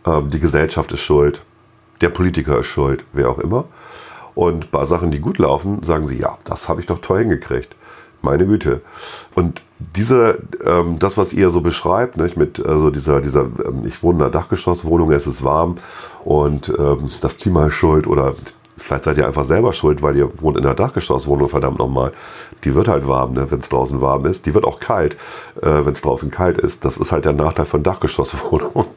[0.06, 1.42] ähm, die Gesellschaft ist schuld,
[2.00, 3.66] der Politiker ist schuld, wer auch immer.
[4.34, 7.74] Und bei Sachen, die gut laufen, sagen sie, ja, das habe ich doch toll hingekriegt.
[8.24, 8.80] Meine Güte.
[9.34, 14.02] Und diese, ähm, das, was ihr so beschreibt, nicht, mit also dieser, dieser, ähm, ich
[14.02, 15.76] wohne in einer Dachgeschosswohnung, es ist warm
[16.24, 18.34] und ähm, das Klima ist schuld oder
[18.76, 22.12] vielleicht seid ihr einfach selber schuld, weil ihr wohnt in einer Dachgeschosswohnung, verdammt nochmal.
[22.64, 24.46] Die wird halt warm, ne, wenn es draußen warm ist.
[24.46, 25.16] Die wird auch kalt,
[25.60, 26.84] äh, wenn es draußen kalt ist.
[26.84, 28.86] Das ist halt der Nachteil von Dachgeschosswohnungen.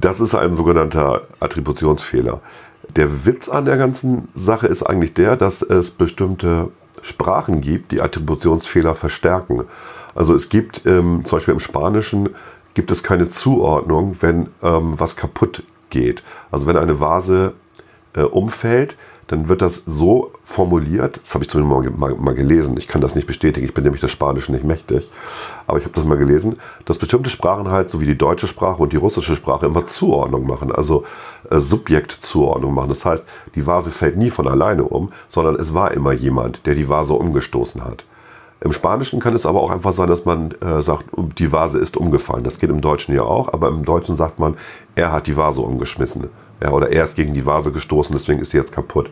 [0.00, 2.40] Das ist ein sogenannter Attributionsfehler.
[2.96, 6.70] Der Witz an der ganzen Sache ist eigentlich der, dass es bestimmte
[7.02, 9.64] Sprachen gibt, die Attributionsfehler verstärken.
[10.14, 12.30] Also es gibt ähm, zum Beispiel im Spanischen
[12.74, 16.22] gibt es keine Zuordnung, wenn ähm, was kaputt geht.
[16.50, 17.52] Also wenn eine Vase
[18.14, 18.96] äh, umfällt,
[19.32, 23.00] dann wird das so formuliert, das habe ich zumindest mal, mal, mal gelesen, ich kann
[23.00, 25.08] das nicht bestätigen, ich bin nämlich des Spanischen nicht mächtig,
[25.66, 28.82] aber ich habe das mal gelesen, dass bestimmte Sprachen halt, so wie die deutsche Sprache
[28.82, 31.04] und die russische Sprache, immer Zuordnung machen, also
[31.48, 32.90] äh, Subjektzuordnung machen.
[32.90, 36.74] Das heißt, die Vase fällt nie von alleine um, sondern es war immer jemand, der
[36.74, 38.04] die Vase umgestoßen hat.
[38.60, 41.06] Im Spanischen kann es aber auch einfach sein, dass man äh, sagt,
[41.38, 42.44] die Vase ist umgefallen.
[42.44, 44.58] Das geht im Deutschen ja auch, aber im Deutschen sagt man,
[44.94, 46.28] er hat die Vase umgeschmissen.
[46.62, 49.10] Ja, oder er ist gegen die Vase gestoßen, deswegen ist sie jetzt kaputt.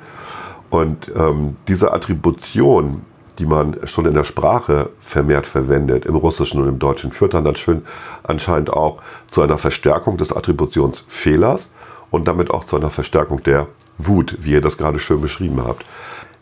[0.70, 3.02] Und ähm, diese Attribution,
[3.38, 7.44] die man schon in der Sprache vermehrt verwendet, im Russischen und im Deutschen, führt dann,
[7.44, 7.82] dann schön
[8.22, 11.70] anscheinend auch zu einer Verstärkung des Attributionsfehlers
[12.10, 13.66] und damit auch zu einer Verstärkung der
[13.98, 15.84] Wut, wie ihr das gerade schön beschrieben habt.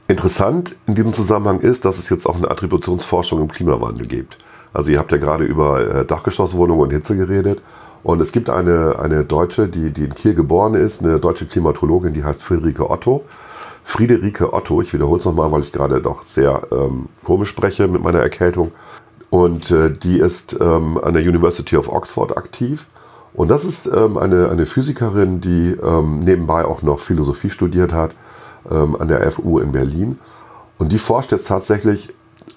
[0.09, 4.39] Interessant in diesem Zusammenhang ist, dass es jetzt auch eine Attributionsforschung im Klimawandel gibt.
[4.73, 7.63] Also ihr habt ja gerade über äh, Dachgeschosswohnungen und Hitze geredet.
[8.03, 12.13] Und es gibt eine, eine Deutsche, die, die in Kiel geboren ist, eine deutsche Klimatologin,
[12.13, 13.25] die heißt Friederike Otto.
[13.83, 18.03] Friederike Otto, ich wiederhole es nochmal, weil ich gerade doch sehr ähm, komisch spreche mit
[18.03, 18.73] meiner Erkältung.
[19.31, 22.87] Und äh, die ist ähm, an der University of Oxford aktiv.
[23.35, 28.13] Und das ist ähm, eine, eine Physikerin, die ähm, nebenbei auch noch Philosophie studiert hat
[28.71, 30.19] ähm, an der FU in Berlin.
[30.79, 32.09] Und die forscht jetzt tatsächlich,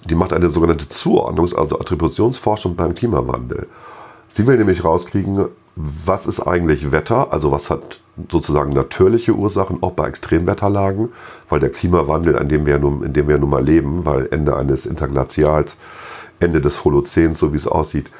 [0.08, 3.66] die macht eine sogenannte Zuordnungs-, also Attributionsforschung beim Klimawandel.
[4.32, 9.92] Sie will nämlich rauskriegen, was ist eigentlich Wetter, also was hat sozusagen natürliche Ursachen, auch
[9.92, 11.10] bei Extremwetterlagen,
[11.50, 14.56] weil der Klimawandel, an dem wir nun, in dem wir nun mal leben, weil Ende
[14.56, 15.76] eines Interglazials,
[16.40, 18.10] Ende des Holozäns, so wie es aussieht,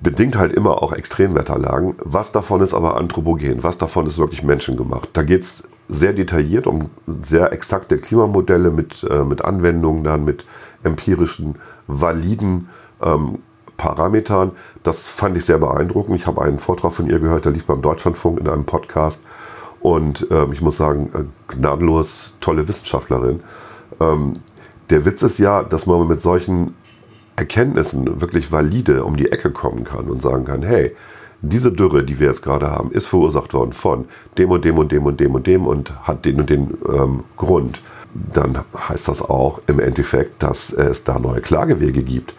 [0.00, 1.94] bedingt halt immer auch Extremwetterlagen.
[1.98, 5.10] Was davon ist aber anthropogen, was davon ist wirklich menschengemacht.
[5.12, 6.88] Da geht es sehr detailliert um
[7.20, 10.46] sehr exakte Klimamodelle mit, äh, mit Anwendungen dann, mit
[10.82, 12.68] empirischen, validen
[13.02, 13.40] ähm,
[13.76, 14.52] Parametern.
[14.82, 16.16] Das fand ich sehr beeindruckend.
[16.16, 19.22] Ich habe einen Vortrag von ihr gehört, der lief beim Deutschlandfunk in einem Podcast.
[19.80, 23.40] Und ähm, ich muss sagen, äh, gnadenlos tolle Wissenschaftlerin.
[24.00, 24.34] Ähm,
[24.90, 26.74] der Witz ist ja, dass man mit solchen
[27.36, 30.94] Erkenntnissen wirklich valide um die Ecke kommen kann und sagen kann, hey,
[31.42, 34.06] diese Dürre, die wir jetzt gerade haben, ist verursacht worden von
[34.38, 37.24] dem und dem und dem und dem und dem und hat den und den ähm,
[37.36, 37.82] Grund.
[38.32, 42.34] Dann heißt das auch im Endeffekt, dass es da neue Klagewege gibt.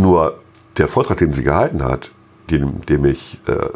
[0.00, 0.38] Nur
[0.78, 2.10] der Vortrag, den sie gehalten hat,
[2.50, 3.68] den, den ich äh,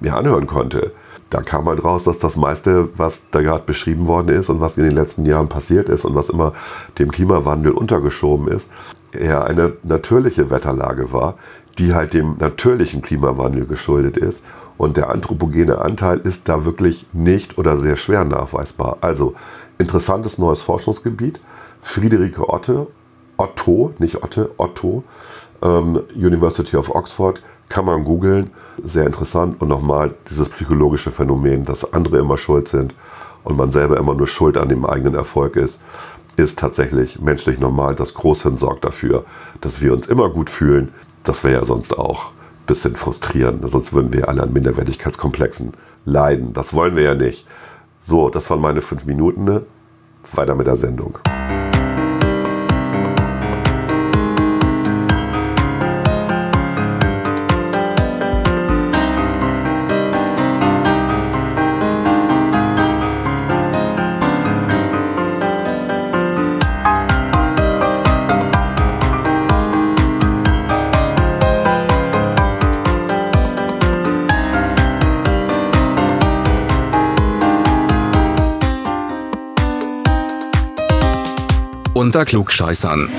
[0.00, 0.92] mir anhören konnte,
[1.28, 4.78] da kam halt raus, dass das meiste, was da gerade beschrieben worden ist und was
[4.78, 6.54] in den letzten Jahren passiert ist und was immer
[6.98, 8.68] dem Klimawandel untergeschoben ist,
[9.12, 11.34] eher eine natürliche Wetterlage war,
[11.78, 14.42] die halt dem natürlichen Klimawandel geschuldet ist.
[14.76, 18.98] Und der anthropogene Anteil ist da wirklich nicht oder sehr schwer nachweisbar.
[19.02, 19.34] Also
[19.78, 21.38] interessantes neues Forschungsgebiet.
[21.82, 22.86] Friederike Otte,
[23.36, 25.04] Otto, nicht Otte, Otto,
[25.62, 28.50] ähm, University of Oxford, Kann man googeln,
[28.82, 29.60] sehr interessant.
[29.62, 32.94] Und nochmal dieses psychologische Phänomen, dass andere immer schuld sind
[33.44, 35.78] und man selber immer nur schuld an dem eigenen Erfolg ist,
[36.36, 37.94] ist tatsächlich menschlich normal.
[37.94, 39.24] Das Großhirn sorgt dafür,
[39.60, 40.88] dass wir uns immer gut fühlen.
[41.22, 43.68] Das wäre ja sonst auch ein bisschen frustrierend.
[43.70, 45.72] Sonst würden wir alle an Minderwertigkeitskomplexen
[46.04, 46.52] leiden.
[46.52, 47.46] Das wollen wir ja nicht.
[48.00, 49.60] So, das waren meine fünf Minuten.
[50.32, 51.18] Weiter mit der Sendung.
[82.00, 83.10] Unter Klugscheißern.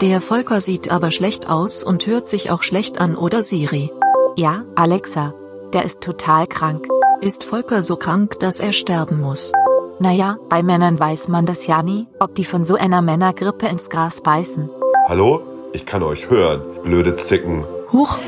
[0.00, 3.92] Der Volker sieht aber schlecht aus und hört sich auch schlecht an, oder Siri?
[4.36, 5.34] Ja, Alexa.
[5.74, 6.88] Der ist total krank.
[7.20, 9.52] Ist Volker so krank, dass er sterben muss?
[9.98, 13.90] Naja, bei Männern weiß man das ja nie, ob die von so einer Männergrippe ins
[13.90, 14.70] Gras beißen.
[15.06, 15.53] Hallo?
[15.74, 17.64] Ich kann euch hören, blöde Zicken.
[17.92, 18.18] Huch,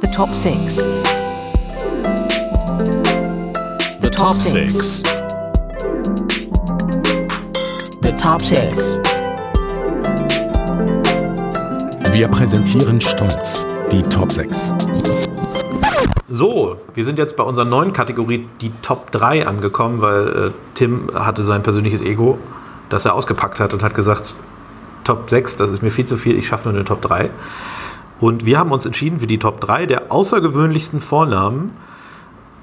[0.00, 0.86] The top six.
[4.00, 5.02] the top six.
[8.02, 8.98] The top six.
[12.12, 14.72] Wir präsentieren stolz die Top 6.
[16.28, 21.10] So, wir sind jetzt bei unserer neuen Kategorie, die Top 3, angekommen, weil äh, Tim
[21.14, 22.38] hatte sein persönliches Ego,
[22.88, 24.36] das er ausgepackt hat und hat gesagt,
[25.04, 27.30] Top 6, das ist mir viel zu viel, ich schaffe nur eine Top 3.
[28.20, 31.72] Und wir haben uns entschieden für die Top 3 der außergewöhnlichsten Vornamen.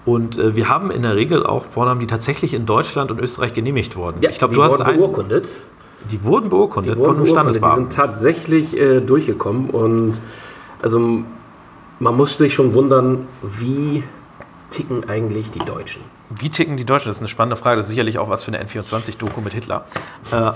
[0.05, 3.53] Und äh, wir haben in der Regel auch Vornamen, die tatsächlich in Deutschland und Österreich
[3.53, 4.21] genehmigt wurden.
[4.21, 5.61] Ja, ich glaube, die du hast wurden einen, beurkundet.
[6.11, 7.55] Die wurden beurkundet Die wurden von einem beurkundet.
[7.55, 7.91] Die Standesbeamten.
[7.91, 10.21] sind tatsächlich äh, durchgekommen und
[10.81, 11.23] also
[11.99, 14.03] man muss sich schon wundern, wie
[14.69, 16.01] ticken eigentlich die Deutschen.
[16.39, 17.09] Wie ticken die Deutschen?
[17.09, 17.77] Das ist eine spannende Frage.
[17.77, 19.85] Das ist sicherlich auch was für eine N24-Doku mit Hitler.
[20.31, 20.35] Äh,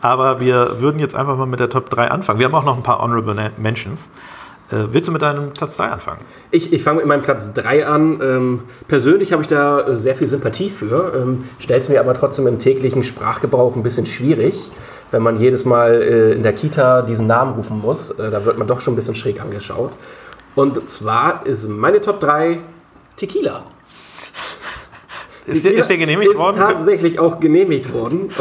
[0.00, 2.38] aber wir würden jetzt einfach mal mit der Top 3 anfangen.
[2.38, 4.10] Wir haben auch noch ein paar Honorable Mentions.
[4.70, 6.20] Äh, willst du mit deinem Platz 3 anfangen?
[6.50, 8.20] Ich, ich fange mit meinem Platz 3 an.
[8.22, 12.14] Ähm, persönlich habe ich da äh, sehr viel Sympathie für, ähm, stellt es mir aber
[12.14, 14.70] trotzdem im täglichen Sprachgebrauch ein bisschen schwierig,
[15.10, 18.14] wenn man jedes Mal äh, in der Kita diesen Namen rufen muss.
[18.16, 19.92] Da wird man doch schon ein bisschen schräg angeschaut.
[20.54, 22.60] Und zwar ist meine Top 3
[23.16, 23.64] Tequila.
[25.46, 26.58] Ist der, ist der genehmigt ist worden?
[26.58, 28.30] tatsächlich auch genehmigt worden.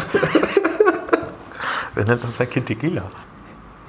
[1.95, 3.03] Wer nennt uns sein Kind Tequila?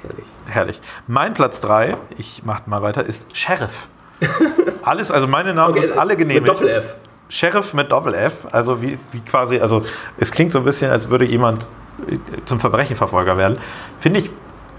[0.02, 0.24] Herrlich.
[0.46, 0.80] Herrlich.
[1.06, 3.88] Mein Platz 3, ich mach mal weiter, ist Sheriff.
[4.82, 6.46] Alles, also meine Namen sind alle genehmigt.
[6.46, 6.96] Mit Doppel-F.
[7.28, 9.84] Sheriff mit Doppel-F, also wie, wie quasi, also
[10.18, 11.68] es klingt so ein bisschen, als würde jemand
[12.08, 13.58] äh, zum Verbrechenverfolger werden.
[14.00, 14.30] Finde ich,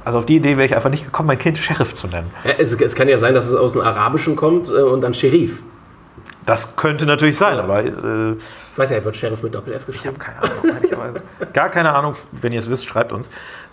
[0.03, 2.31] also auf die Idee wäre ich einfach nicht gekommen, mein Kind Sheriff zu nennen.
[2.43, 5.13] Ja, es, es kann ja sein, dass es aus dem Arabischen kommt äh, und dann
[5.13, 5.61] Sherif.
[6.45, 8.31] Das könnte natürlich sein, aber äh,
[8.71, 10.17] Ich weiß ja, wird Sheriff mit Doppel-F ich geschrieben.
[10.23, 10.33] habe
[10.87, 11.15] keine Ahnung.
[11.53, 13.29] Gar keine Ahnung, wenn ihr es wisst, schreibt uns.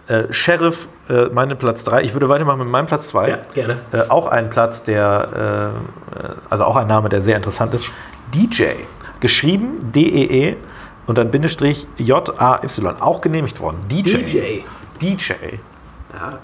[0.07, 2.03] Äh, Sheriff, äh, meine Platz 3.
[2.03, 3.29] Ich würde weitermachen mit meinem Platz 2.
[3.29, 3.79] Ja, gerne.
[3.93, 5.73] Äh, auch ein Platz, der,
[6.17, 7.87] äh, also auch ein Name, der sehr interessant ist.
[8.35, 8.65] DJ.
[9.21, 10.57] Geschrieben D-E-E
[11.07, 13.01] und dann Bindestrich J-A-Y.
[13.01, 13.81] Auch genehmigt worden.
[13.89, 14.17] DJ.
[14.19, 14.39] DJ.
[15.01, 15.33] DJ.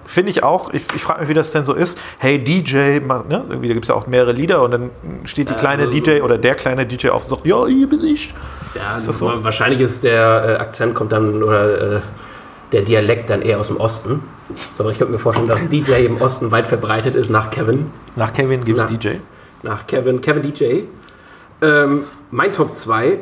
[0.06, 0.72] Finde ich auch.
[0.74, 1.98] Ich, ich frage mich, wie das denn so ist.
[2.18, 3.44] Hey, DJ, mach- ne?
[3.48, 4.90] Irgendwie, da gibt es ja auch mehrere Lieder und dann
[5.24, 8.04] steht die kleine also- DJ oder der kleine DJ auf und sagt, ja, hier bin
[8.04, 8.34] ich.
[8.74, 9.30] Ja, Ist das so?
[9.42, 12.00] wahrscheinlich ist der äh, Akzent kommt dann oder äh,
[12.72, 14.22] der Dialekt dann eher aus dem Osten.
[14.72, 17.90] So, aber ich könnte mir vorstellen, dass DJ im Osten weit verbreitet ist nach Kevin.
[18.16, 18.86] Nach Kevin gibt es.
[18.86, 19.08] DJ.
[19.62, 20.80] Nach Kevin, Kevin DJ.
[21.62, 23.18] Ähm, mein Top 2,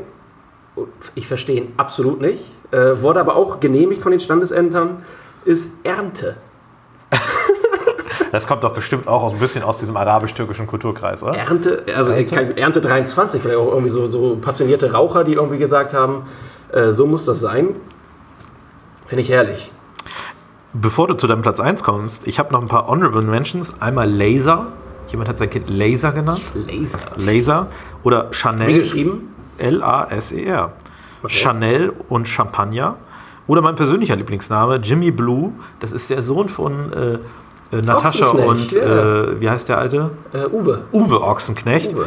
[1.14, 5.02] ich verstehe ihn absolut nicht, äh, wurde aber auch genehmigt von den Standesämtern,
[5.44, 6.36] ist Ernte.
[8.32, 11.36] Das kommt doch bestimmt auch aus, ein bisschen aus diesem arabisch-türkischen Kulturkreis, oder?
[11.36, 15.92] Ernte, also Ernte, Ernte 23, vielleicht auch irgendwie so, so passionierte Raucher, die irgendwie gesagt
[15.92, 16.22] haben,
[16.72, 17.76] äh, so muss das sein.
[19.06, 19.70] Finde ich herrlich.
[20.72, 23.74] Bevor du zu deinem Platz 1 kommst, ich habe noch ein paar Honorable Mentions.
[23.80, 24.72] Einmal Laser.
[25.08, 26.40] Jemand hat sein Kind Laser genannt.
[26.54, 26.98] Laser.
[27.16, 27.66] Laser.
[28.02, 28.68] Oder Chanel.
[28.68, 29.34] Wie geschrieben?
[29.58, 30.72] L-A-S-E-R.
[31.26, 32.96] Chanel und Champagner.
[33.46, 35.52] Oder mein persönlicher Lieblingsname, Jimmy Blue.
[35.80, 37.18] Das ist der Sohn von äh,
[37.72, 40.10] äh, Natascha und äh, wie heißt der alte?
[40.32, 40.82] Äh, Uwe.
[40.92, 41.94] Uwe Ochsenknecht.
[41.94, 42.06] Uwe.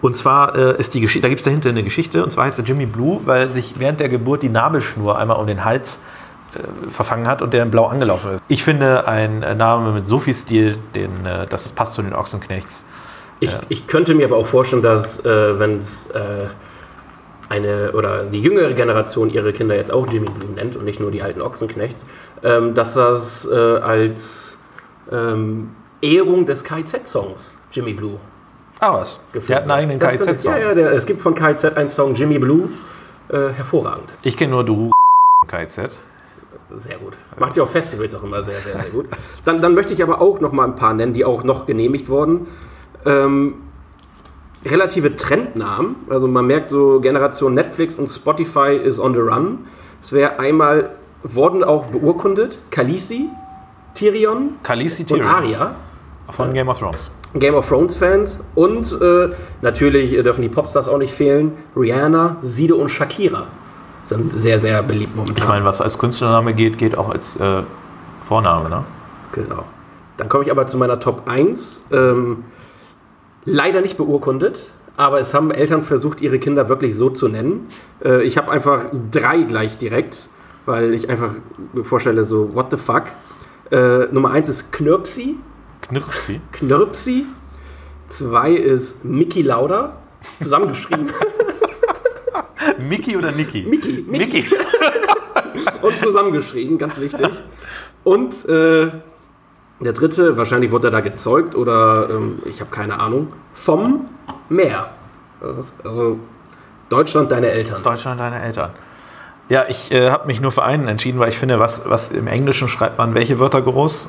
[0.00, 2.58] Und zwar äh, ist die Geschichte, da gibt es dahinter eine Geschichte, und zwar heißt
[2.58, 6.00] er Jimmy Blue, weil sich während der Geburt die Nabelschnur einmal um den Hals
[6.54, 8.42] äh, verfangen hat und der in Blau angelaufen ist.
[8.48, 12.14] Ich finde, ein äh, Name mit so viel Stil, den, äh, das passt zu den
[12.14, 12.84] Ochsenknechts.
[13.40, 16.10] Ich, ich könnte mir aber auch vorstellen, dass wenn es
[17.48, 21.10] eine oder die jüngere Generation ihre Kinder jetzt auch Jimmy Blue nennt und nicht nur
[21.10, 22.06] die alten Ochsenknechts,
[22.42, 24.58] ähm, dass das äh, als
[25.10, 25.70] ähm,
[26.02, 28.20] Ehrung des KIZ-Songs Jimmy Blue
[28.80, 29.18] Ah, was?
[29.34, 30.52] Der hat einen eigenen KIZ-Song.
[30.52, 32.68] Ja, ja, der, es gibt von KIZ einen Song Jimmy Blue,
[33.28, 34.12] äh, hervorragend.
[34.22, 34.92] Ich kenne nur Du
[35.48, 35.98] KIZ.
[36.74, 37.14] Sehr gut.
[37.38, 39.06] Macht sie auf Festivals auch immer sehr, sehr, sehr gut.
[39.44, 42.08] Dann, dann möchte ich aber auch noch mal ein paar nennen, die auch noch genehmigt
[42.08, 42.46] wurden.
[43.06, 43.54] Ähm,
[44.64, 45.96] relative Trendnamen.
[46.08, 49.60] Also man merkt so, Generation Netflix und Spotify is on the run.
[50.02, 50.90] Es wäre einmal,
[51.22, 53.28] wurden auch beurkundet, Khaleesi,
[53.94, 55.74] Tyrion Khaleesi und Tyrion Arya.
[56.30, 57.10] von Game of Thrones.
[57.34, 61.52] Game of Thrones Fans und äh, natürlich äh, dürfen die Popstars auch nicht fehlen.
[61.76, 63.48] Rihanna, Sido und Shakira
[64.04, 65.42] sind sehr, sehr beliebt momentan.
[65.42, 67.62] Ich meine, was als Künstlername geht, geht auch als äh,
[68.26, 68.84] Vorname, ne?
[69.32, 69.64] Genau.
[70.16, 71.84] Dann komme ich aber zu meiner Top 1.
[71.92, 72.44] Ähm,
[73.44, 77.68] leider nicht beurkundet, aber es haben Eltern versucht, ihre Kinder wirklich so zu nennen.
[78.04, 80.28] Äh, ich habe einfach drei gleich direkt,
[80.66, 81.32] weil ich einfach
[81.72, 83.04] mir vorstelle, so, what the fuck.
[83.70, 85.36] Äh, Nummer 1 ist Knirpsi.
[85.82, 86.40] Knirpsi.
[86.52, 87.26] Knirpsi.
[88.08, 90.00] Zwei ist Mickey Lauda.
[90.42, 91.10] Zusammengeschrieben.
[92.88, 93.62] Mickey oder Niki?
[93.62, 94.42] Mickey, Mickey.
[94.42, 94.44] Mickey.
[95.82, 97.28] und zusammengeschrieben, ganz wichtig.
[98.04, 98.88] Und äh,
[99.80, 104.06] der dritte, wahrscheinlich wurde er da gezeugt oder ähm, ich habe keine Ahnung, vom
[104.48, 104.90] Meer.
[105.84, 106.18] Also
[106.88, 107.82] Deutschland, deine Eltern.
[107.82, 108.70] Deutschland, deine Eltern.
[109.48, 112.26] Ja, ich äh, habe mich nur für einen entschieden, weil ich finde, was, was im
[112.26, 114.08] Englischen schreibt man welche Wörter groß,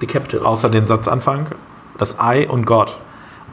[0.00, 0.44] Die Capitals.
[0.44, 1.46] außer den Satzanfang?
[1.98, 2.98] Das I und Gott.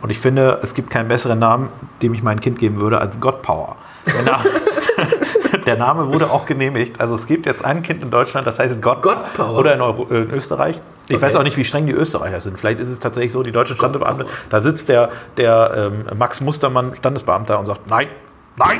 [0.02, 1.70] Und ich finde, es gibt keinen besseren Namen,
[2.02, 3.78] dem ich mein Kind geben würde, als God Power.
[4.06, 4.44] Der Name,
[5.66, 7.00] der Name wurde auch genehmigt.
[7.00, 9.58] Also es gibt jetzt ein Kind in Deutschland, das heißt God, God Power.
[9.60, 10.80] Oder in, Euro, äh, in Österreich.
[11.08, 11.26] Ich Okay.
[11.26, 12.58] weiß auch nicht, wie streng die Österreicher sind.
[12.60, 16.96] Vielleicht ist es tatsächlich so, die deutschen Standesbeamte, da sitzt der, der ähm, Max Mustermann,
[16.96, 18.08] Standesbeamter, und sagt, nein,
[18.56, 18.80] nein.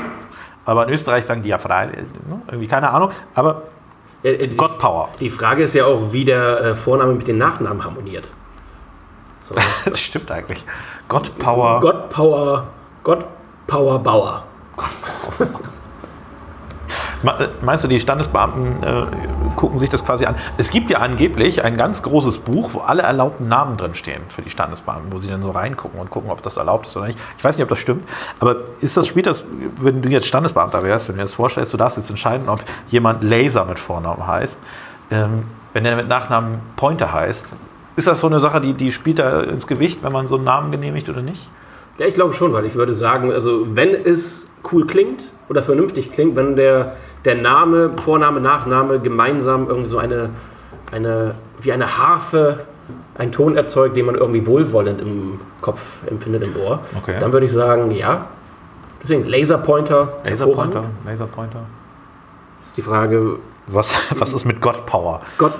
[0.64, 1.96] Aber in Österreich sagen die ja frei, äh,
[2.28, 2.40] ne?
[2.46, 3.10] irgendwie keine Ahnung.
[3.34, 3.62] Aber
[4.22, 5.08] Äh, die, God Power.
[5.20, 8.28] die Frage ist ja auch, wie der äh, Vorname mit den Nachnamen harmoniert.
[9.42, 9.54] So.
[9.84, 10.64] Das stimmt eigentlich.
[11.08, 11.80] God Power.
[11.80, 12.66] God Power,
[13.02, 13.26] God
[13.66, 14.44] Power Bauer.
[15.40, 15.44] Äh,
[17.62, 19.06] Meinst du, die Standesbeamten äh,
[19.56, 20.34] gucken sich das quasi an?
[20.58, 24.42] Es gibt ja angeblich ein ganz großes Buch, wo alle erlaubten Namen drin stehen für
[24.42, 27.18] die Standesbeamten, wo sie dann so reingucken und gucken, ob das erlaubt ist oder nicht.
[27.38, 28.04] Ich weiß nicht, ob das stimmt,
[28.40, 29.44] aber ist das, das,
[29.76, 32.60] wenn du jetzt Standesbeamter wärst, wenn du dir das vorstellst, du darfst jetzt entscheiden, ob
[32.88, 34.58] jemand Laser mit Vornamen heißt,
[35.10, 37.54] ähm, wenn der mit Nachnamen Pointer heißt,
[37.94, 40.44] ist das so eine Sache, die, die spielt da ins Gewicht, wenn man so einen
[40.44, 41.50] Namen genehmigt oder nicht?
[41.98, 46.10] Ja, ich glaube schon, weil ich würde sagen, also wenn es cool klingt oder vernünftig
[46.12, 50.30] klingt, wenn der, der Name, Vorname, Nachname gemeinsam irgendwie so eine,
[50.92, 52.64] eine, wie eine Harfe
[53.16, 57.16] einen Ton erzeugt, den man irgendwie wohlwollend im Kopf empfindet, im Ohr, Okay.
[57.20, 58.26] dann würde ich sagen, ja.
[59.02, 60.12] Deswegen Laserpointer.
[60.24, 60.84] Laserpointer?
[61.04, 61.60] Laserpointer?
[62.62, 65.20] ist die Frage, Was, was ist mit God Power?
[65.38, 65.52] God,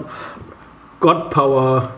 [1.01, 1.89] God Power,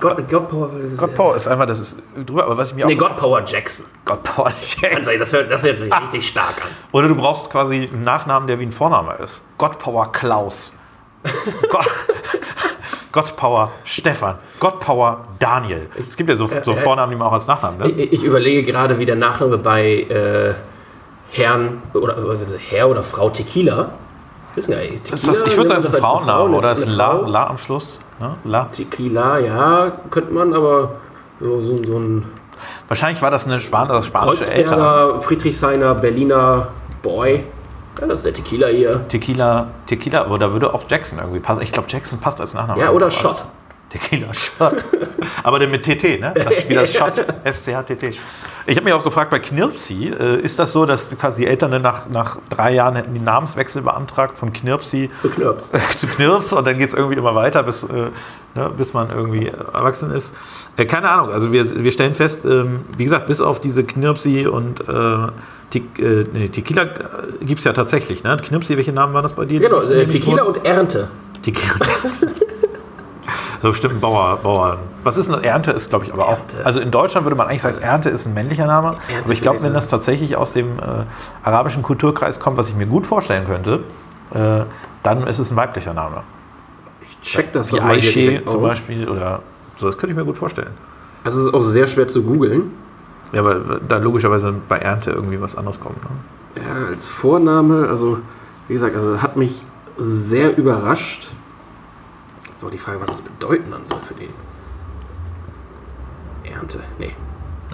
[0.00, 2.96] God, God Power, God Power ist einfach, das ist drüber, aber was ich mir Nee,
[2.96, 3.08] auch.
[3.08, 3.86] God Power Jackson.
[4.04, 4.46] God Power.
[4.46, 6.70] Also, das hört, das hört sich richtig stark an.
[6.92, 9.40] Oder du brauchst quasi einen Nachnamen, der wie ein Vorname ist.
[9.56, 10.76] God Power Klaus.
[11.70, 11.86] God,
[13.12, 14.36] God Power Stefan.
[14.58, 15.88] God Power Daniel.
[15.96, 17.90] Es gibt ja so, so äh, Vornamen, die man auch als Nachnamen ne?
[17.90, 20.54] Ich, ich überlege gerade, wie der Nachname bei äh,
[21.30, 22.16] Herrn oder
[22.68, 23.90] Herr oder Frau Tequila.
[24.54, 25.10] Wissen gar nicht.
[25.10, 27.12] Ist das, ich würde sagen, es ist ein Frauenname oder ist ein La?
[27.26, 27.98] La am Schluss.
[28.18, 28.34] Ne?
[28.44, 28.64] La.
[28.64, 30.92] Tequila, ja, könnte man, aber
[31.40, 32.24] so, so, so ein
[32.88, 35.20] Wahrscheinlich war das eine Span das spanische Eltern.
[35.22, 36.68] Friedrichshainer, Berliner
[37.02, 37.44] Boy.
[38.00, 39.06] Ja, das ist der Tequila hier.
[39.08, 41.62] Tequila, Tequila, aber da würde auch Jackson irgendwie passen.
[41.62, 42.80] Ich glaube, Jackson passt als Nachname.
[42.80, 43.10] Ja, oder.
[43.10, 43.44] Shot.
[43.90, 44.84] Tequila Shot.
[45.42, 46.32] Aber der mit TT, ne?
[46.34, 47.14] Das Spiel das Shot.
[47.44, 48.16] SCHTT.
[48.66, 51.72] Ich habe mich auch gefragt, bei Knirpsi, äh, ist das so, dass quasi die Eltern
[51.72, 55.72] dann nach, nach drei Jahren hätten den Namenswechsel beantragt von Knirpsi Zu Knirps.
[55.98, 58.10] zu Knirps und dann geht es irgendwie immer weiter, bis, äh,
[58.54, 60.34] ne, bis man irgendwie erwachsen ist.
[60.76, 64.46] Äh, keine Ahnung, also wir, wir stellen fest, ähm, wie gesagt, bis auf diese Knirpsi
[64.46, 65.32] und äh,
[65.70, 66.84] Te äh, nee, Tequila
[67.42, 68.24] gibt es ja tatsächlich.
[68.24, 68.36] Ne?
[68.36, 69.60] Knirpsi, welche Namen waren das bei dir?
[69.60, 71.08] Genau, äh, Tequila und Ernte.
[71.42, 71.74] Tequila.
[73.62, 74.78] so bestimmt ein Bauer, Bauern.
[75.04, 75.72] Was ist eine Ernte?
[75.72, 76.38] Ist, glaube ich, aber auch.
[76.38, 76.64] Ernte.
[76.64, 78.96] Also in Deutschland würde man eigentlich sagen, Ernte ist ein männlicher Name.
[79.08, 81.04] Ernte aber ich glaube, wenn das tatsächlich aus dem äh,
[81.42, 83.80] arabischen Kulturkreis kommt, was ich mir gut vorstellen könnte,
[84.32, 84.64] äh,
[85.02, 86.22] dann ist es ein weiblicher Name.
[87.02, 88.62] Ich check das hier Aische zum.
[88.62, 89.40] Beispiel oder
[89.76, 90.72] so, das könnte ich mir gut vorstellen.
[91.24, 92.72] Also es ist auch sehr schwer zu googeln.
[93.32, 96.02] Ja, weil da logischerweise bei Ernte irgendwie was anderes kommt.
[96.02, 96.10] Ne?
[96.66, 98.18] Ja, als Vorname, also
[98.66, 99.64] wie gesagt, also hat mich
[99.96, 101.28] sehr überrascht.
[102.60, 104.28] Jetzt auch die Frage, was das bedeuten dann soll für die
[106.44, 106.80] Ernte.
[106.98, 107.12] Nee,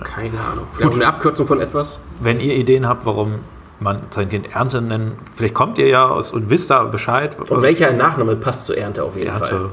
[0.05, 0.69] keine Ahnung.
[0.71, 1.99] Vielleicht eine Abkürzung von etwas?
[2.21, 3.41] Wenn ihr Ideen habt, warum
[3.81, 7.37] man sein Kind Ernte nennen, vielleicht kommt ihr ja aus und wisst da Bescheid.
[7.51, 9.51] Und welcher Nachname passt zur Ernte auf jeden Fall?
[9.51, 9.71] Ernte.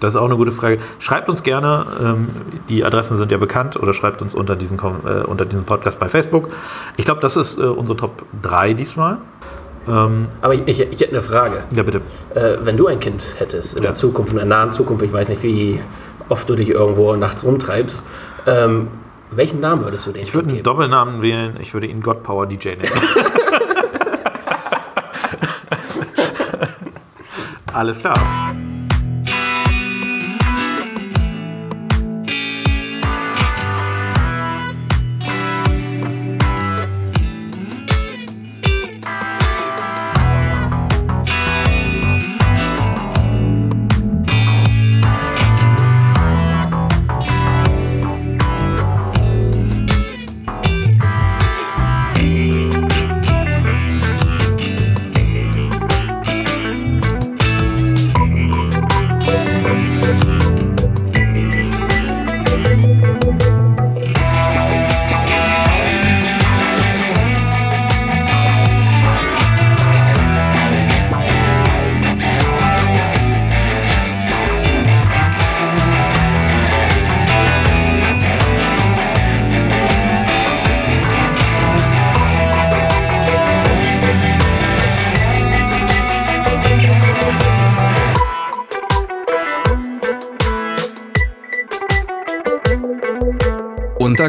[0.00, 0.78] Das ist auch eine gute Frage.
[0.98, 2.28] Schreibt uns gerne, ähm,
[2.68, 5.98] die Adressen sind ja bekannt, oder schreibt uns unter diesen, Kom- äh, unter diesem Podcast
[5.98, 6.50] bei Facebook.
[6.98, 9.16] Ich glaube, das ist äh, unsere Top 3 diesmal.
[9.88, 11.62] Ähm, Aber ich, ich, ich hätte eine Frage.
[11.74, 12.00] ja, bitte.
[12.34, 13.90] Äh, wenn du ein Kind hättest in Ja.
[13.90, 15.80] der Zukunft, in der nahen Zukunft, ich weiß nicht, wie
[16.28, 18.04] oft du dich irgendwo nachts rumtreibst,
[18.46, 18.88] ähm,
[19.30, 20.64] welchen Namen würdest du dem Ich würde einen geben?
[20.64, 21.56] Doppelnamen wählen.
[21.60, 22.82] Ich würde ihn God Power DJ nennen.
[27.72, 28.16] Alles klar.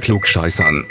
[0.08, 0.86] Klugscheißern.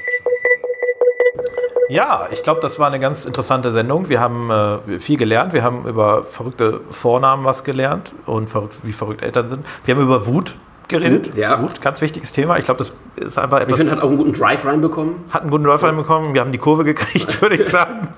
[1.89, 4.11] Ja, ich glaube, das war eine ganz interessante Sendung.
[4.11, 5.55] Wir haben äh, viel gelernt.
[5.55, 9.65] Wir haben über verrückte Vornamen was gelernt und verrückt, wie verrückt Eltern sind.
[9.87, 10.57] Wir haben über Wut
[10.89, 11.37] geredet.
[11.37, 11.61] Ja.
[11.63, 12.59] Wut, ganz wichtiges Thema.
[12.59, 13.79] Ich glaube, das ist einfach Ich etwas.
[13.79, 15.15] finde, hat auch einen guten Drive reinbekommen.
[15.33, 16.35] hat einen guten Läufer bekommen.
[16.35, 18.09] Wir haben die Kurve gekriegt, würde ich sagen.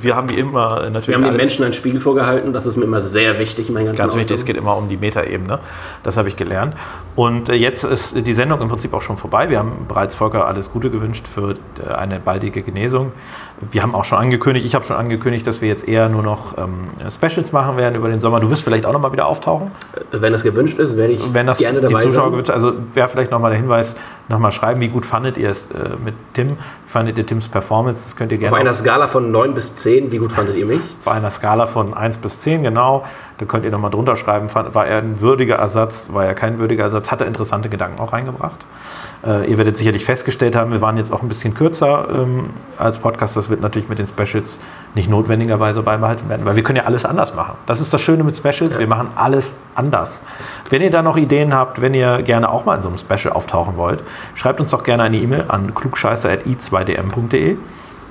[0.00, 1.08] Wir haben wie immer äh, natürlich.
[1.08, 2.52] Wir haben den Menschen einen Spiegel vorgehalten.
[2.52, 4.88] Das ist mir immer sehr wichtig in meinen ganzen Ganz wichtig, es geht immer um
[4.88, 5.58] die Metaebene.
[6.02, 6.74] Das habe ich gelernt.
[7.16, 9.50] Und äh, jetzt ist die Sendung im Prinzip auch schon vorbei.
[9.50, 13.12] Wir haben bereits Volker alles Gute gewünscht für äh, eine baldige Genesung.
[13.70, 16.58] Wir haben auch schon angekündigt, ich habe schon angekündigt, dass wir jetzt eher nur noch
[16.58, 18.40] ähm, Specials machen werden über den Sommer.
[18.40, 19.70] Du wirst vielleicht auch nochmal wieder auftauchen,
[20.10, 22.50] Wenn das gewünscht ist, werde ich wenn das gerne dabei Zuschauer gewünscht.
[22.50, 23.96] Also wäre vielleicht nochmal der Hinweis,
[24.28, 26.50] nochmal schreiben, wie gut fandet ihr es äh, mit Tim?
[26.50, 26.56] Wie
[26.90, 28.04] fandet ihr Tims Performance?
[28.04, 30.56] Das könnt ihr Auf gerne einer auch- Skala von 9 bis 10, wie gut fandet
[30.56, 30.80] ihr mich?
[31.04, 33.04] bei einer Skala von 1 bis 10, genau.
[33.38, 36.84] Da könnt ihr nochmal drunter schreiben, war er ein würdiger Ersatz, war er kein würdiger
[36.84, 38.64] Ersatz, hat er interessante Gedanken auch reingebracht.
[39.26, 42.98] Äh, ihr werdet sicherlich festgestellt haben, wir waren jetzt auch ein bisschen kürzer ähm, als
[42.98, 43.36] Podcast.
[43.36, 44.60] Das wird natürlich mit den Specials
[44.94, 47.54] nicht notwendigerweise beibehalten werden, weil wir können ja alles anders machen.
[47.66, 50.22] Das ist das Schöne mit Specials, wir machen alles anders.
[50.68, 53.32] Wenn ihr da noch Ideen habt, wenn ihr gerne auch mal in so einem Special
[53.32, 54.02] auftauchen wollt,
[54.34, 57.56] schreibt uns doch gerne eine E-Mail an klugscheißer.i2dm.de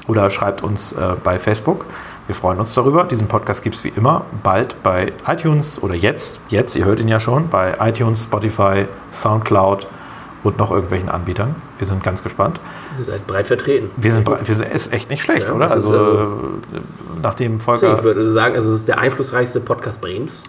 [0.07, 1.85] oder schreibt uns äh, bei Facebook.
[2.25, 3.03] Wir freuen uns darüber.
[3.03, 7.07] Diesen Podcast gibt es wie immer bald bei iTunes oder jetzt, jetzt, ihr hört ihn
[7.07, 9.87] ja schon, bei iTunes, Spotify, Soundcloud
[10.43, 11.55] und noch irgendwelchen Anbietern.
[11.77, 12.59] Wir sind ganz gespannt.
[12.99, 13.89] Ihr seid breit vertreten.
[13.97, 15.71] Wir sind, bre- wir sind ist echt nicht schlecht, Ja, oder?
[15.71, 16.79] Also, also- äh,
[17.21, 18.03] nachdem Ich Volker.
[18.03, 20.43] würde sagen, also es ist der einflussreichste Podcast Bremens.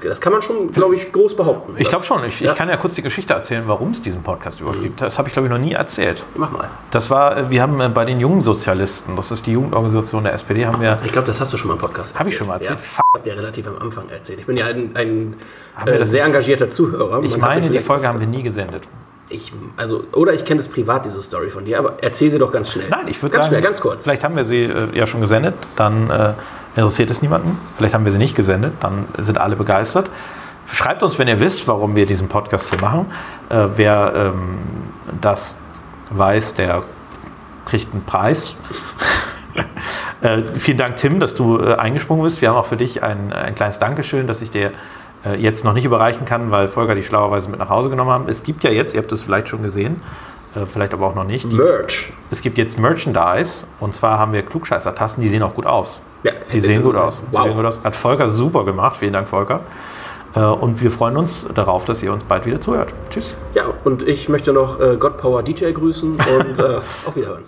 [0.00, 1.74] Das kann man schon, glaube ich, groß behaupten.
[1.76, 2.22] Ich glaube schon.
[2.24, 2.52] Ich, Ja.
[2.52, 5.00] ich kann ja kurz die Geschichte erzählen, warum es diesen Podcast überhaupt gibt.
[5.00, 6.24] Das habe ich, glaube ich, noch nie erzählt.
[6.36, 6.68] Mach mal.
[6.92, 10.34] Das war, äh, wir haben äh, bei den jungen Sozialisten, das ist die Jugendorganisation der
[10.34, 10.98] SPD, haben wir.
[11.04, 12.20] Ich glaube, das hast du schon mal im Podcast erzählt.
[12.20, 12.78] Hab ich schon mal erzählt?
[12.78, 14.38] Ja, habt ihr relativ am Anfang erzählt.
[14.38, 15.34] Ich bin ja ein, ein
[15.84, 17.20] äh, sehr engagierter Zuhörer.
[17.24, 18.84] Ich Man hat meine, die Folge haben wir nie gesendet.
[19.30, 22.50] Ich, also, oder ich kenne es privat, diese Story von dir, aber erzähl sie doch
[22.50, 22.88] ganz schnell.
[22.88, 24.02] Nein, ich würde ganz sagen, schnell, ganz kurz.
[24.04, 26.32] vielleicht haben wir sie äh, ja schon gesendet, dann äh,
[26.76, 27.58] interessiert es niemanden.
[27.76, 30.08] Vielleicht haben wir sie nicht gesendet, dann sind alle begeistert.
[30.70, 33.06] Schreibt uns, wenn ihr wisst, warum wir diesen Podcast hier machen.
[33.48, 34.58] Äh, wer ähm,
[35.20, 35.56] das
[36.10, 36.82] weiß, der
[37.66, 38.56] kriegt einen Preis.
[40.20, 42.40] äh, vielen Dank, Tim, dass du äh, eingesprungen bist.
[42.40, 44.72] Wir haben auch für dich ein, ein kleines Dankeschön, das ich dir
[45.38, 48.28] jetzt noch nicht überreichen kann, weil Volker die schlauerweise mit nach Hause genommen haben.
[48.28, 50.00] Es gibt ja jetzt, ihr habt es vielleicht schon gesehen,
[50.54, 52.12] äh, vielleicht aber auch noch nicht, die Merch.
[52.30, 56.00] es gibt jetzt Merchandise und zwar haben wir Klugscheißer-Tassen, die sehen auch gut aus.
[56.24, 57.22] Ja, Die sehen gut aus.
[57.30, 57.44] Die Wow.
[57.44, 57.80] sehen gut aus.
[57.84, 58.96] Hat Volker super gemacht.
[58.96, 59.60] Vielen Dank, Volker.
[60.34, 62.92] Äh, Und wir freuen uns darauf, dass ihr uns bald wieder zuhört.
[63.08, 63.36] Tschüss.
[63.54, 66.62] Ja, und ich möchte noch äh, God Power DJ grüßen und äh,
[67.06, 67.44] auf Wiederhören.